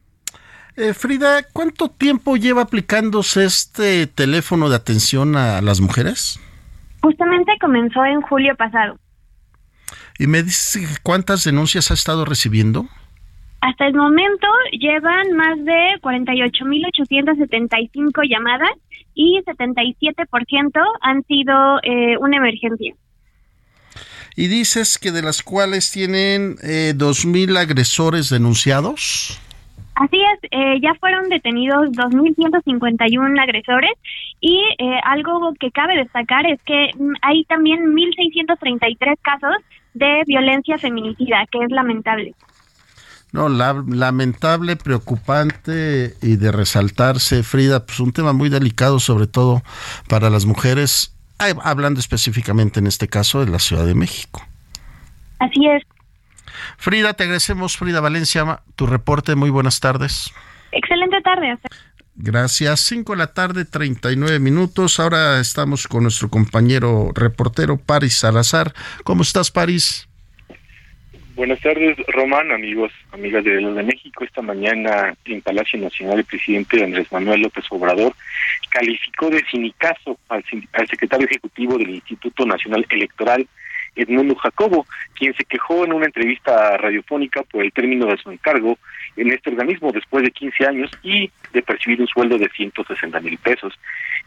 [0.76, 6.40] Eh, Frida, ¿cuánto tiempo lleva aplicándose este teléfono de atención a las mujeres?
[7.02, 8.98] Justamente comenzó en julio pasado.
[10.18, 12.88] ¿Y me dice cuántas denuncias ha estado recibiendo?
[13.64, 18.72] Hasta el momento llevan más de 48.875 llamadas
[19.14, 22.94] y 77% han sido eh, una emergencia.
[24.36, 29.40] Y dices que de las cuales tienen eh, 2.000 agresores denunciados.
[29.96, 33.94] Así es, eh, ya fueron detenidos 2.151 agresores
[34.42, 39.56] y eh, algo que cabe destacar es que mm, hay también 1.633 casos
[39.94, 42.36] de violencia feminicida, que es lamentable.
[43.34, 49.64] No, la, lamentable, preocupante y de resaltarse, Frida, pues un tema muy delicado, sobre todo
[50.08, 54.46] para las mujeres, hablando específicamente en este caso de la Ciudad de México.
[55.40, 55.82] Así es.
[56.78, 59.36] Frida, te agradecemos, Frida Valencia, tu reporte.
[59.36, 60.32] Muy buenas tardes.
[60.72, 61.58] Excelente tarde.
[62.16, 62.82] Gracias.
[62.82, 65.00] 5 de la tarde, 39 minutos.
[65.00, 68.76] Ahora estamos con nuestro compañero reportero Paris Salazar.
[69.04, 70.08] ¿Cómo estás, Paris?
[71.36, 74.24] Buenas tardes, Román, amigos, amigas de de México.
[74.24, 78.14] Esta mañana en Palacio Nacional el presidente Andrés Manuel López Obrador
[78.70, 83.48] calificó de sinicazo al, al secretario ejecutivo del Instituto Nacional Electoral,
[83.96, 88.78] Edmundo Jacobo, quien se quejó en una entrevista radiofónica por el término de su encargo
[89.16, 93.40] en este organismo después de 15 años y de percibir un sueldo de 160 mil
[93.40, 93.74] pesos.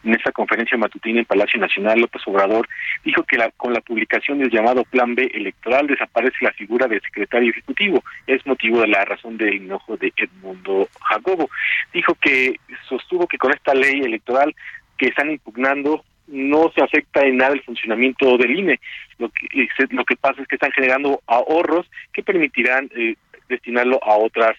[0.03, 2.67] En esa conferencia matutina en Palacio Nacional, López Obrador
[3.03, 7.01] dijo que la, con la publicación del llamado Plan B electoral desaparece la figura del
[7.01, 8.03] secretario ejecutivo.
[8.25, 11.49] Es motivo de la razón del enojo de Edmundo Jacobo.
[11.93, 14.55] Dijo que sostuvo que con esta ley electoral
[14.97, 18.79] que están impugnando no se afecta en nada el funcionamiento del INE.
[19.17, 23.15] Lo que, lo que pasa es que están generando ahorros que permitirán eh,
[23.49, 24.55] destinarlo a otras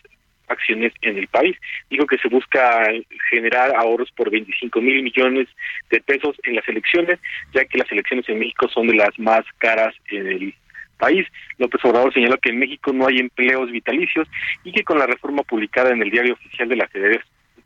[0.48, 1.56] acciones en el país.
[1.90, 2.88] Dijo que se busca
[3.30, 5.48] generar ahorros por 25 mil millones
[5.90, 7.18] de pesos en las elecciones,
[7.52, 10.54] ya que las elecciones en México son de las más caras en el
[10.98, 11.26] país.
[11.58, 14.28] López Obrador señaló que en México no hay empleos vitalicios
[14.64, 16.88] y que con la reforma publicada en el diario oficial de la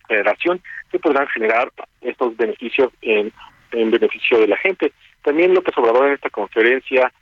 [0.06, 0.60] Federación
[0.90, 1.72] se podrán generar
[2.02, 3.32] estos beneficios en,
[3.72, 4.92] en beneficio de la gente.
[5.22, 7.12] También López Obrador en esta conferencia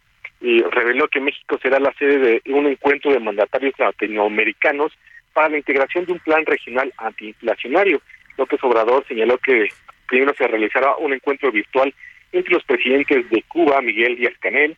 [0.40, 4.92] eh, reveló que México será la sede de un encuentro de mandatarios latinoamericanos
[5.32, 8.00] para la integración de un plan regional antiinflacionario.
[8.36, 9.68] López Obrador señaló que
[10.06, 11.94] primero se realizará un encuentro virtual
[12.32, 14.76] entre los presidentes de Cuba, Miguel Díaz Canel,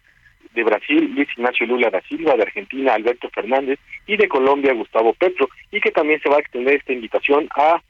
[0.54, 5.14] de Brasil, Luis Ignacio Lula da Silva, de Argentina, Alberto Fernández, y de Colombia, Gustavo
[5.14, 7.80] Petro, y que también se va a extender esta invitación a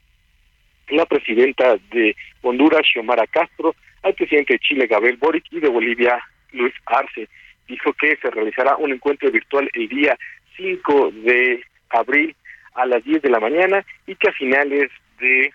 [0.89, 6.19] la presidenta de Honduras, Xiomara Castro, al presidente de Chile, Gabriel Boric, y de Bolivia,
[6.51, 7.27] Luis Arce.
[7.67, 10.17] Dijo que se realizará un encuentro virtual el día
[10.57, 12.35] 5 de abril
[12.75, 15.53] a las 10 de la mañana y que a finales de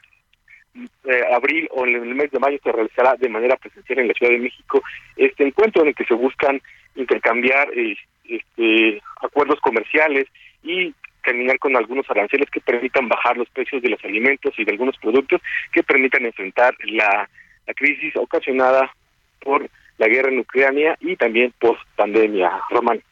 [1.05, 4.15] eh, abril o en el mes de mayo se realizará de manera presencial en la
[4.15, 4.83] Ciudad de México
[5.17, 6.61] este encuentro en el que se buscan
[6.95, 7.97] intercambiar eh,
[8.29, 10.27] este, acuerdos comerciales
[10.63, 10.95] y
[11.25, 14.97] terminar con algunos aranceles que permitan bajar los precios de los alimentos y de algunos
[14.99, 15.41] productos
[15.73, 17.29] que permitan enfrentar la,
[17.67, 18.93] la crisis ocasionada
[19.41, 22.51] por la guerra en Ucrania y también post pandemia.
[22.71, 23.03] Román.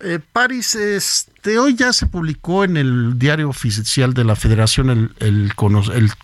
[0.00, 5.52] Eh, París, este, hoy ya se publicó en el diario oficial de la Federación el,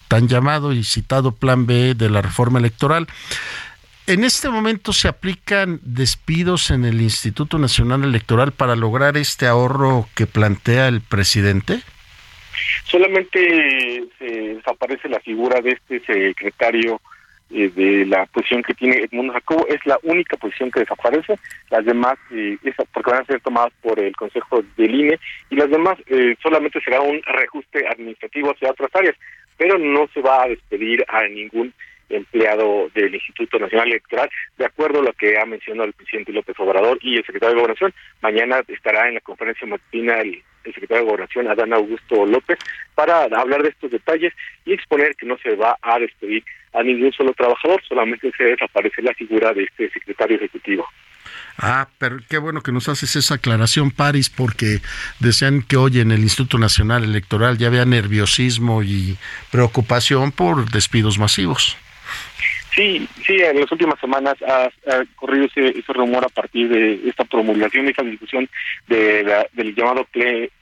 [0.09, 3.07] tan llamado y citado Plan B de la reforma electoral.
[4.07, 10.07] En este momento se aplican despidos en el Instituto Nacional Electoral para lograr este ahorro
[10.15, 11.81] que plantea el presidente.
[12.85, 17.01] Solamente se desaparece la figura de este secretario
[17.53, 21.39] eh, de la posición que tiene Edmundo Jacobo es la única posición que desaparece,
[21.71, 22.57] las demás, eh,
[22.93, 25.19] porque van a ser tomadas por el Consejo del INE,
[25.51, 29.17] y las demás eh, solamente será un reajuste administrativo hacia otras áreas,
[29.57, 31.73] pero no se va a despedir a ningún
[32.09, 36.59] empleado del Instituto Nacional Electoral, de acuerdo a lo que ha mencionado el presidente López
[36.59, 37.95] Obrador y el secretario de Gobernación.
[38.21, 42.59] Mañana estará en la conferencia matutina el, el secretario de Gobernación, Adán Augusto López,
[42.95, 44.33] para hablar de estos detalles
[44.65, 49.03] y exponer que no se va a despedir a ningún solo trabajador, solamente se desaparece
[49.03, 50.87] la figura de este secretario ejecutivo.
[51.59, 54.81] Ah, pero qué bueno que nos haces esa aclaración, París, porque
[55.21, 59.19] decían que hoy en el Instituto Nacional Electoral ya había nerviosismo y
[59.51, 61.77] preocupación por despidos masivos.
[62.75, 64.71] Sí, sí, en las últimas semanas ha,
[65.17, 68.49] corrido ese, ese, rumor a partir de esta promulgación, esa discusión
[68.89, 70.07] de la, del llamado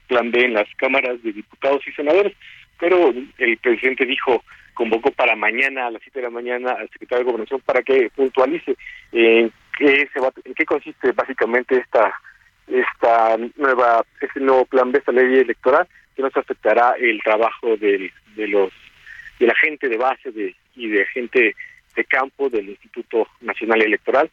[0.09, 2.33] Plan B en las cámaras de diputados y senadores,
[2.81, 4.43] pero el presidente dijo
[4.75, 8.11] convocó para mañana a las 7 de la mañana al secretario de Gobernación para que
[8.17, 8.77] puntualice
[9.13, 12.15] en qué, se va, en qué consiste básicamente esta
[12.67, 15.87] esta nueva este nuevo plan B, esta ley electoral,
[16.17, 18.73] que nos afectará el trabajo de, de los
[19.39, 21.55] de la gente de base de, y de gente
[21.95, 24.31] de campo del Instituto Nacional Electoral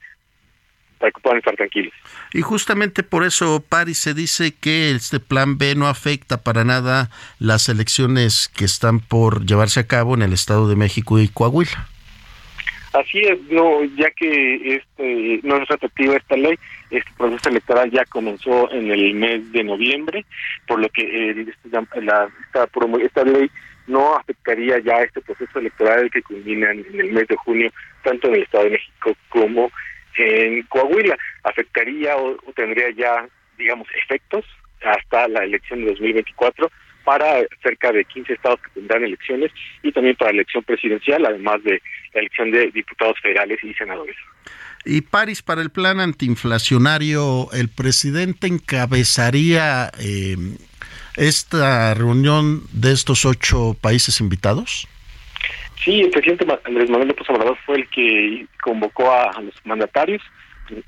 [0.98, 1.94] para que puedan estar tranquilos.
[2.34, 7.10] Y justamente por eso, Paris, se dice que este plan B no afecta para nada
[7.40, 11.88] las elecciones que están por llevarse a cabo en el Estado de México y Coahuila.
[12.94, 16.58] Así es, no, ya que este no es efectiva esta ley,
[16.90, 20.26] este proceso electoral ya comenzó en el mes de noviembre,
[20.68, 21.46] por lo que eh,
[22.02, 22.68] la, esta,
[23.04, 23.52] esta ley
[23.88, 27.72] no afectaría ya este proceso electoral que culmina en el mes de junio,
[28.04, 29.72] tanto en el Estado de México como
[30.18, 31.18] en Coahuila.
[31.44, 33.28] Afectaría o, tendría ya,
[33.58, 34.46] digamos, efectos
[34.84, 36.70] hasta la elección de 2024
[37.04, 41.64] para cerca de 15 estados que tendrán elecciones y también para la elección presidencial, además
[41.64, 41.82] de
[42.14, 44.16] la elección de diputados federales y senadores.
[44.84, 50.36] Y París, para el plan antiinflacionario, ¿el presidente encabezaría eh,
[51.18, 54.88] esta reunión de estos ocho países invitados?
[55.84, 60.22] Sí, el presidente Andrés Manuel López Obrador fue el que convocó a, los mandatarios.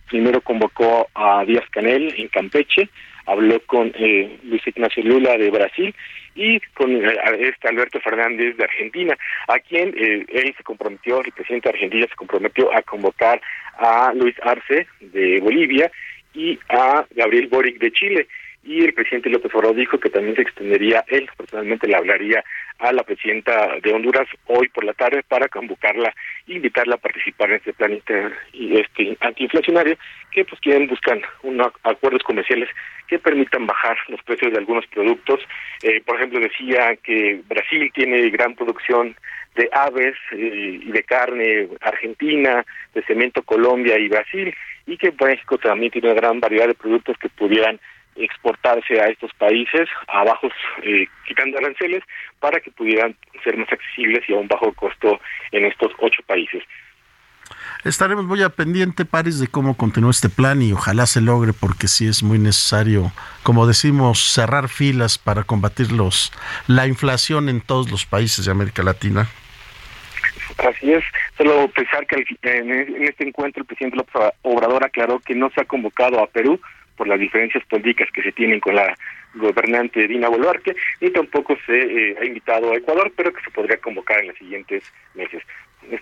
[0.10, 2.90] Primero convocó a Díaz Canel en Campeche,
[3.26, 5.96] habló con eh, Luis Ignacio Lula de Brasil
[6.36, 9.18] y con eh, este Alberto Fernández de Argentina,
[9.48, 13.42] a quien eh, él se comprometió, el presidente de Argentina se comprometió a convocar
[13.78, 15.90] a Luis Arce de Bolivia
[16.34, 18.28] y a Gabriel Boric de Chile
[18.64, 22.44] y el presidente López Obrador dijo que también se extendería, él personalmente le hablaría
[22.80, 26.14] a la presidenta de Honduras hoy por la tarde para convocarla
[26.48, 29.98] e invitarla a participar en este plan inter, y este antiinflacionario
[30.32, 32.70] que pues quieren buscar unos acuerdos comerciales
[33.08, 35.40] que permitan bajar los precios de algunos productos.
[35.82, 39.16] Eh, por ejemplo, decía que Brasil tiene gran producción
[39.56, 44.54] de aves eh, y de carne, Argentina, de cemento Colombia y Brasil,
[44.86, 47.80] y que México también tiene una gran variedad de productos que pudieran
[48.16, 50.52] exportarse a estos países a bajos,
[50.84, 52.04] eh, quitando aranceles,
[52.40, 55.20] para que pudieran ser más accesibles y a un bajo costo
[55.52, 56.64] en estos ocho países.
[57.84, 61.88] Estaremos muy a pendiente, Paris, de cómo continúa este plan y ojalá se logre porque
[61.88, 66.34] sí es muy necesario, como decimos, cerrar filas para combatir los,
[66.68, 69.28] la inflación en todos los países de América Latina.
[70.58, 71.04] Así es,
[71.38, 75.66] solo pensar que en este encuentro el presidente López Obrador aclaró que no se ha
[75.66, 76.60] convocado a Perú
[77.00, 78.94] por las diferencias políticas que se tienen con la
[79.34, 83.78] gobernante Dina Boluarte, ni tampoco se eh, ha invitado a Ecuador, pero que se podría
[83.78, 84.84] convocar en los siguientes
[85.16, 85.42] meses.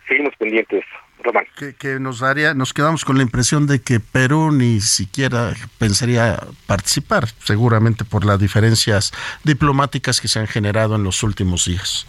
[0.07, 0.83] Seguimos pendientes,
[1.21, 1.45] Román.
[1.79, 7.27] Que, nos daría, nos quedamos con la impresión de que Perú ni siquiera pensaría participar,
[7.43, 12.07] seguramente por las diferencias diplomáticas que se han generado en los últimos días.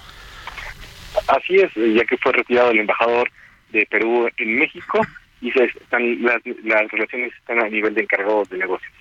[1.26, 3.30] Así es, ya que fue retirado el embajador
[3.70, 5.07] de Perú en México
[5.41, 8.93] y se están, las, las relaciones están a nivel de encargados de negocios.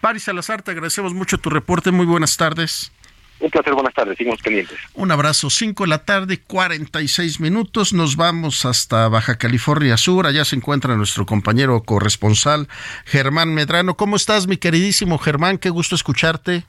[0.00, 1.90] Paris Salazar, te agradecemos mucho tu reporte.
[1.90, 2.92] Muy buenas tardes.
[3.40, 4.76] Un placer, buenas tardes, seguimos pendientes.
[4.94, 7.92] Un abrazo, 5 de la tarde, 46 minutos.
[7.92, 10.26] Nos vamos hasta Baja California Sur.
[10.26, 12.66] Allá se encuentra nuestro compañero corresponsal
[13.04, 13.96] Germán Medrano.
[13.96, 15.58] ¿Cómo estás, mi queridísimo Germán?
[15.58, 16.64] Qué gusto escucharte.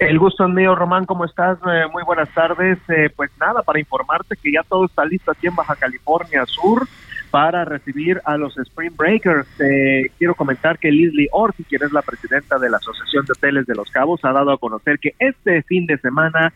[0.00, 1.58] El gusto es mío, Román, ¿cómo estás?
[1.58, 2.78] Eh, muy buenas tardes.
[2.88, 6.88] Eh, pues nada, para informarte que ya todo está listo aquí en Baja California Sur
[7.30, 9.48] para recibir a los Spring Breakers.
[9.60, 13.66] Eh, quiero comentar que Leslie Orsi, quien es la presidenta de la Asociación de Hoteles
[13.66, 16.52] de Los Cabos, ha dado a conocer que este fin de semana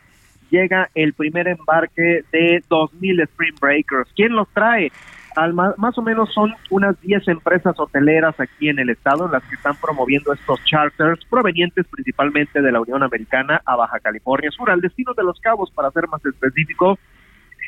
[0.50, 4.10] llega el primer embarque de 2.000 Spring Breakers.
[4.14, 4.90] ¿Quién los trae?
[5.36, 9.42] Al más, más, o menos son unas 10 empresas hoteleras aquí en el estado las
[9.44, 14.70] que están promoviendo estos charters provenientes principalmente de la Unión Americana a Baja California Sur,
[14.70, 17.00] al destino de Los Cabos, para ser más específico,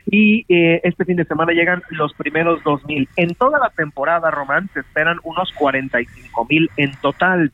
[0.06, 3.08] y eh, este fin de semana llegan los primeros 2.000.
[3.16, 7.52] En toda la temporada, Román, se esperan unos 45 mil en total.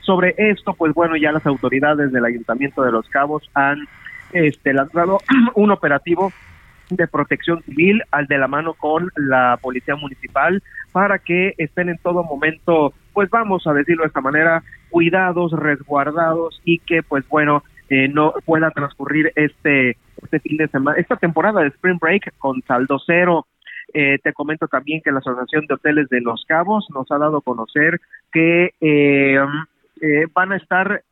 [0.00, 3.88] Sobre esto, pues bueno, ya las autoridades del Ayuntamiento de Los Cabos han
[4.32, 5.18] este, lanzado
[5.54, 6.30] un operativo
[6.90, 11.98] de protección civil al de la mano con la policía municipal para que estén en
[11.98, 17.64] todo momento, pues vamos a decirlo de esta manera, cuidados, resguardados y que pues bueno,
[17.88, 22.62] eh, no pueda transcurrir este este fin de semana, esta temporada de Spring Break con
[22.62, 23.46] saldo cero.
[23.92, 27.38] Eh, te comento también que la Asociación de Hoteles de Los Cabos nos ha dado
[27.38, 28.00] a conocer
[28.32, 29.38] que eh,
[30.00, 31.02] eh, van a estar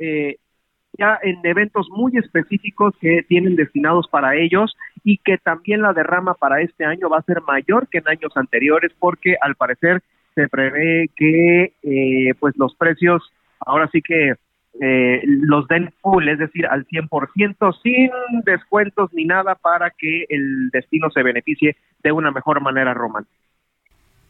[0.99, 6.35] ya en eventos muy específicos que tienen destinados para ellos y que también la derrama
[6.35, 10.03] para este año va a ser mayor que en años anteriores porque al parecer
[10.35, 13.23] se prevé que pues los precios
[13.61, 14.35] ahora sí que
[14.81, 18.11] eh, los den full, es decir, al 100%, sin
[18.45, 23.27] descuentos ni nada para que el destino se beneficie de una mejor manera, Román.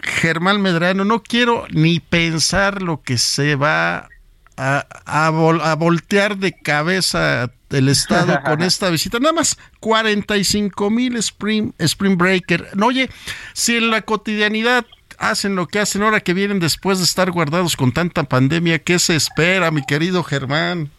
[0.00, 4.08] Germán Medrano, no quiero ni pensar lo que se va
[4.56, 9.18] a, a, voltear de cabeza el Estado con esta visita.
[9.20, 12.68] Nada más 45 mil Spring, Spring Breaker.
[12.74, 13.08] No, oye,
[13.52, 14.84] si en la cotidianidad
[15.22, 18.80] hacen lo que hacen ahora que vienen después de estar guardados con tanta pandemia.
[18.80, 20.90] ¿Qué se espera, mi querido Germán?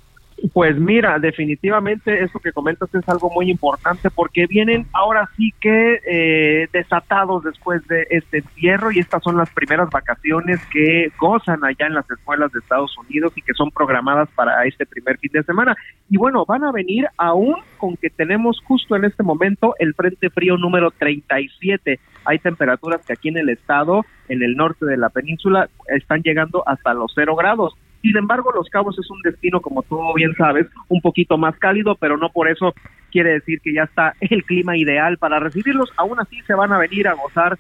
[0.51, 5.99] Pues mira, definitivamente eso que comentas es algo muy importante porque vienen ahora sí que
[6.05, 11.88] eh, desatados después de este encierro y estas son las primeras vacaciones que gozan allá
[11.88, 15.43] en las escuelas de Estados Unidos y que son programadas para este primer fin de
[15.43, 15.75] semana.
[16.09, 20.29] Y bueno, van a venir aún con que tenemos justo en este momento el Frente
[20.29, 21.99] Frío número 37.
[22.25, 26.63] Hay temperaturas que aquí en el estado, en el norte de la península, están llegando
[26.67, 27.73] hasta los cero grados
[28.03, 31.95] sin embargo, Los Cabos es un destino, como tú bien sabes, un poquito más cálido,
[31.95, 32.75] pero no por eso
[33.11, 35.89] quiere decir que ya está el clima ideal para recibirlos.
[35.95, 37.57] Aún así se van a venir a gozar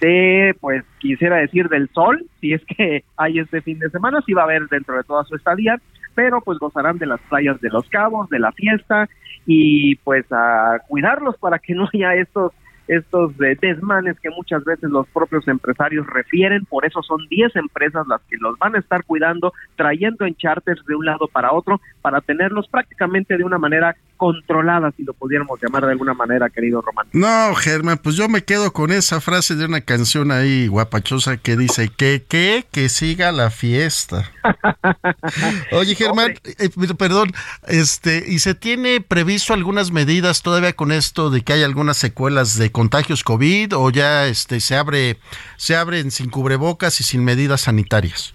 [0.00, 4.32] de, pues quisiera decir, del sol, si es que hay este fin de semana, sí
[4.32, 5.80] va a haber dentro de toda su estadía,
[6.16, 9.08] pero pues gozarán de las playas de Los Cabos, de la fiesta
[9.46, 12.52] y pues a cuidarlos para que no haya estos
[12.88, 18.06] estos eh, desmanes que muchas veces los propios empresarios refieren, por eso son 10 empresas
[18.06, 21.80] las que los van a estar cuidando, trayendo en charters de un lado para otro,
[22.02, 26.82] para tenerlos prácticamente de una manera controlada, si lo pudiéramos llamar de alguna manera, querido
[26.82, 27.06] Román.
[27.12, 31.56] No, Germán, pues yo me quedo con esa frase de una canción ahí guapachosa que
[31.56, 34.30] dice que, que, que siga la fiesta.
[35.72, 37.32] Oye, Germán, eh, perdón,
[37.66, 42.56] este, ¿y se tiene previsto algunas medidas todavía con esto de que hay algunas secuelas
[42.58, 45.18] de contagios COVID o ya este se abre,
[45.56, 48.34] se abren sin cubrebocas y sin medidas sanitarias?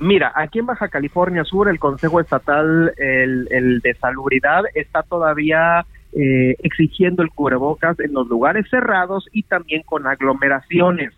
[0.00, 7.22] Mira, aquí en Baja California Sur el Consejo Estatal de Salubridad está todavía eh, exigiendo
[7.22, 11.12] el cubrebocas en los lugares cerrados y también con aglomeraciones.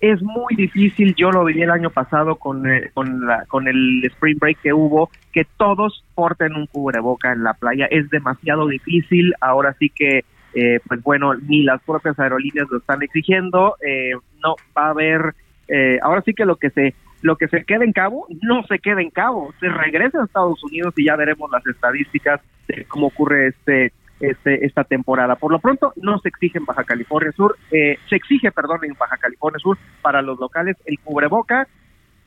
[0.00, 4.02] Es muy difícil, yo lo viví el año pasado con, eh, con, la, con el
[4.04, 7.86] spring break que hubo, que todos porten un cubreboca en la playa.
[7.90, 13.02] Es demasiado difícil, ahora sí que, eh, pues bueno, ni las propias aerolíneas lo están
[13.02, 15.34] exigiendo, eh, no va a haber,
[15.68, 18.78] eh, ahora sí que lo que se lo que se queda en cabo no se
[18.78, 23.08] queda en cabo, se regresa a Estados Unidos y ya veremos las estadísticas de cómo
[23.08, 25.36] ocurre este, este esta temporada.
[25.36, 28.94] Por lo pronto no se exige en Baja California Sur, eh, se exige, perdón, en
[28.94, 31.66] Baja California Sur para los locales el cubreboca,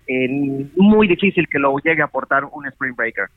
[0.08, 3.28] eh, muy difícil que lo llegue a aportar un Spring Breaker.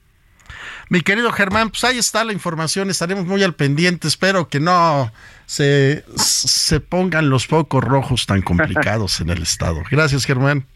[0.88, 5.10] Mi querido Germán, pues ahí está la información, estaremos muy al pendiente, espero que no
[5.46, 9.82] se, se pongan los focos rojos tan complicados en el estado.
[9.90, 10.66] Gracias, Germán.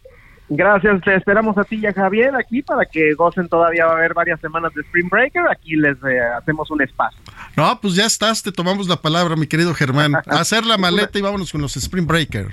[0.53, 3.96] Gracias, te esperamos a ti y a Javier aquí para que gocen todavía, va a
[3.98, 7.20] haber varias semanas de Spring Breaker, aquí les eh, hacemos un espacio.
[7.57, 10.16] No, pues ya estás, te tomamos la palabra, mi querido Germán.
[10.26, 12.48] Hacer la maleta y vámonos con los Spring Breaker.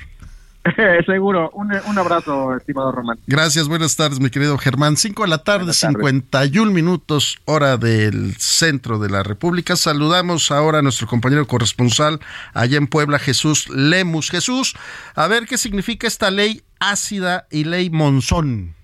[1.05, 3.20] Seguro, un, un abrazo, estimado Román.
[3.28, 4.97] Gracias, buenas tardes, mi querido Germán.
[4.97, 9.76] Cinco de la tarde, 51 minutos, hora del centro de la República.
[9.76, 12.20] Saludamos ahora a nuestro compañero corresponsal
[12.53, 14.30] allá en Puebla, Jesús Lemus.
[14.30, 14.76] Jesús,
[15.15, 18.76] a ver qué significa esta ley ácida y ley Monzón.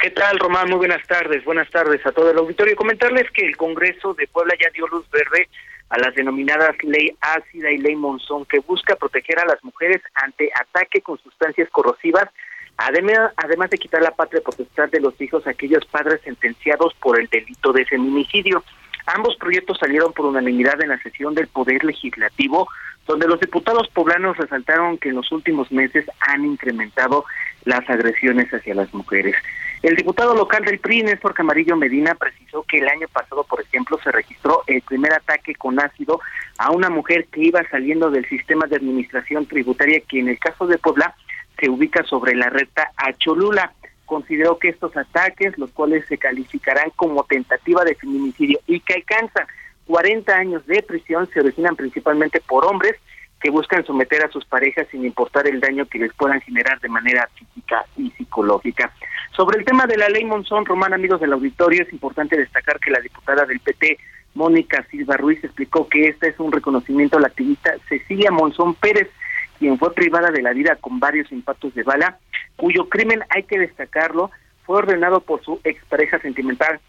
[0.00, 0.68] ¿Qué tal, Román?
[0.68, 1.44] Muy buenas tardes.
[1.44, 2.76] Buenas tardes a todo el auditorio.
[2.76, 5.48] Comentarles que el Congreso de Puebla ya dio luz verde
[5.88, 10.50] a las denominadas ley ácida y ley monzón que busca proteger a las mujeres ante
[10.54, 12.28] ataque con sustancias corrosivas,
[12.76, 17.20] además, además de quitar la patria potestad de los hijos a aquellos padres sentenciados por
[17.20, 18.64] el delito de feminicidio.
[19.06, 22.68] Ambos proyectos salieron por unanimidad en la sesión del Poder Legislativo,
[23.06, 27.24] donde los diputados poblanos resaltaron que en los últimos meses han incrementado
[27.64, 29.36] las agresiones hacia las mujeres.
[29.82, 33.98] El diputado local del PRI, Néstor Camarillo Medina, precisó que el año pasado, por ejemplo,
[34.02, 36.20] se registró el primer ataque con ácido
[36.58, 40.66] a una mujer que iba saliendo del sistema de administración tributaria, que en el caso
[40.66, 41.14] de Puebla
[41.58, 43.72] se ubica sobre la recta a Cholula.
[44.06, 49.46] Consideró que estos ataques, los cuales se calificarán como tentativa de feminicidio y que alcanzan
[49.86, 52.96] 40 años de prisión, se originan principalmente por hombres
[53.40, 56.88] que buscan someter a sus parejas sin importar el daño que les puedan generar de
[56.88, 58.92] manera física y psicológica.
[59.36, 62.90] Sobre el tema de la ley Monzón, Román, amigos del auditorio, es importante destacar que
[62.90, 63.98] la diputada del PT,
[64.32, 69.10] Mónica Silva Ruiz, explicó que este es un reconocimiento a la activista Cecilia Monzón Pérez,
[69.58, 72.18] quien fue privada de la vida con varios impactos de bala,
[72.56, 74.30] cuyo crimen, hay que destacarlo,
[74.64, 76.80] fue ordenado por su expareja sentimental,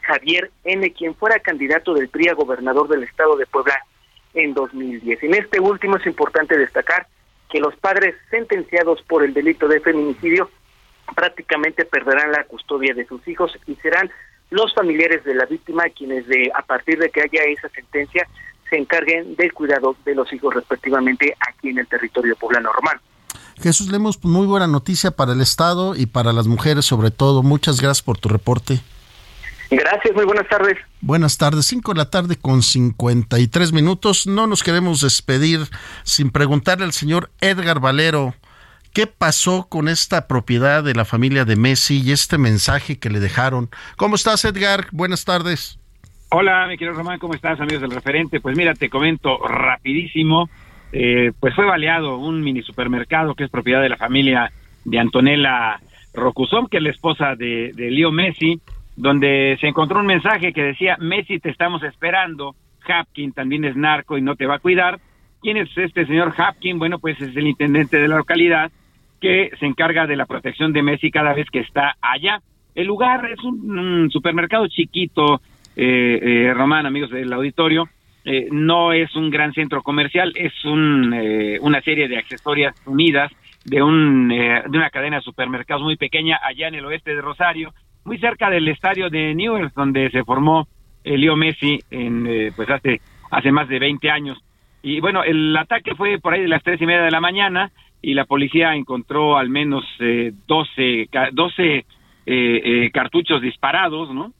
[0.00, 3.76] Javier N., quien fuera candidato del PRI a gobernador del estado de Puebla
[4.32, 5.24] en 2010.
[5.24, 7.06] En este último es importante destacar
[7.50, 10.48] que los padres sentenciados por el delito de feminicidio
[11.14, 14.10] prácticamente perderán la custodia de sus hijos y serán
[14.50, 18.28] los familiares de la víctima quienes de a partir de que haya esa sentencia
[18.68, 23.00] se encarguen del cuidado de los hijos respectivamente aquí en el territorio poblano romano.
[23.60, 27.42] Jesús Lemos, pues, muy buena noticia para el Estado y para las mujeres sobre todo.
[27.42, 28.80] Muchas gracias por tu reporte.
[29.70, 30.76] Gracias, muy buenas tardes.
[31.00, 34.26] Buenas tardes, 5 de la tarde con 53 minutos.
[34.26, 35.60] No nos queremos despedir
[36.02, 38.34] sin preguntarle al señor Edgar Valero
[38.92, 43.20] qué pasó con esta propiedad de la familia de Messi y este mensaje que le
[43.20, 43.70] dejaron.
[43.96, 44.86] ¿Cómo estás, Edgar?
[44.92, 45.78] Buenas tardes.
[46.30, 48.40] Hola, mi querido Román, ¿cómo estás, amigos del referente?
[48.40, 50.48] Pues mira, te comento rapidísimo.
[50.92, 54.52] Eh, pues fue baleado un mini supermercado que es propiedad de la familia
[54.84, 55.80] de Antonella
[56.14, 58.60] Rocusón, que es la esposa de, de Leo Messi
[58.96, 62.54] donde se encontró un mensaje que decía, Messi te estamos esperando,
[62.86, 65.00] Hapkin también es narco y no te va a cuidar.
[65.40, 66.78] ¿Quién es este señor Hapkin?
[66.78, 68.70] Bueno, pues es el intendente de la localidad
[69.22, 72.42] que se encarga de la protección de Messi cada vez que está allá.
[72.74, 75.40] El lugar es un, supermercado chiquito,
[75.76, 77.88] eh, eh, Román, amigos del auditorio,
[78.24, 83.32] eh, no es un gran centro comercial, es un, eh, una serie de accesorias unidas
[83.64, 87.20] de, un, eh, de una cadena de supermercados muy pequeña allá en el oeste de
[87.20, 87.72] Rosario,
[88.04, 90.66] muy cerca del estadio de Newell's, donde se formó
[91.04, 93.00] el Leo Messi en, eh, pues hace,
[93.30, 94.38] hace más de 20 años.
[94.82, 97.70] Y bueno, el ataque fue por ahí de las tres y media de la mañana
[98.02, 101.84] y la policía encontró al menos eh, 12, ca- 12 eh,
[102.26, 104.32] eh, cartuchos disparados, ¿no?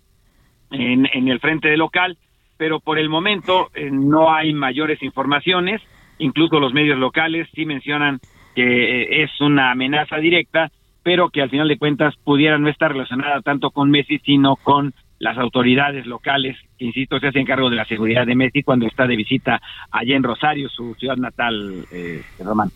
[0.70, 2.16] en, en el frente del local,
[2.56, 5.80] pero por el momento eh, no hay mayores informaciones,
[6.18, 8.20] incluso los medios locales sí mencionan
[8.54, 8.62] que
[9.02, 10.70] eh, es una amenaza directa,
[11.02, 14.92] pero que al final de cuentas pudiera no estar relacionada tanto con Messi, sino con
[15.18, 19.06] las autoridades locales, que insisto, se hacen cargo de la seguridad de Messi cuando está
[19.06, 19.60] de visita
[19.90, 22.70] allá en Rosario, su ciudad natal, eh, Román.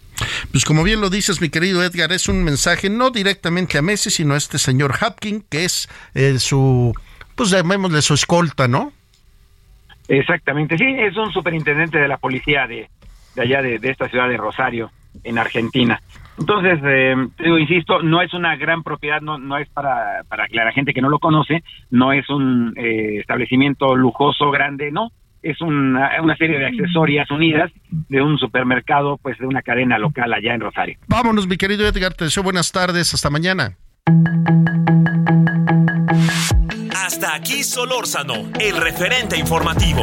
[0.51, 4.11] Pues como bien lo dices, mi querido Edgar, es un mensaje no directamente a Messi,
[4.11, 6.95] sino a este señor Hapkin, que es eh, su,
[7.35, 8.93] pues llamémosle su escolta, ¿no?
[10.09, 12.89] Exactamente, sí, es un superintendente de la policía de,
[13.35, 14.91] de allá de, de esta ciudad de Rosario,
[15.25, 16.01] en Argentina.
[16.39, 20.73] Entonces, eh, digo, insisto, no es una gran propiedad, no, no es para, para la
[20.73, 25.11] gente que no lo conoce, no es un eh, establecimiento lujoso, grande, no,
[25.51, 30.33] es una, una serie de accesorias unidas de un supermercado, pues de una cadena local
[30.33, 30.99] allá en Rosario.
[31.07, 33.77] Vámonos, mi querido Edgar, te deseo buenas tardes, hasta mañana.
[36.95, 40.03] Hasta aquí Solórzano, el referente informativo.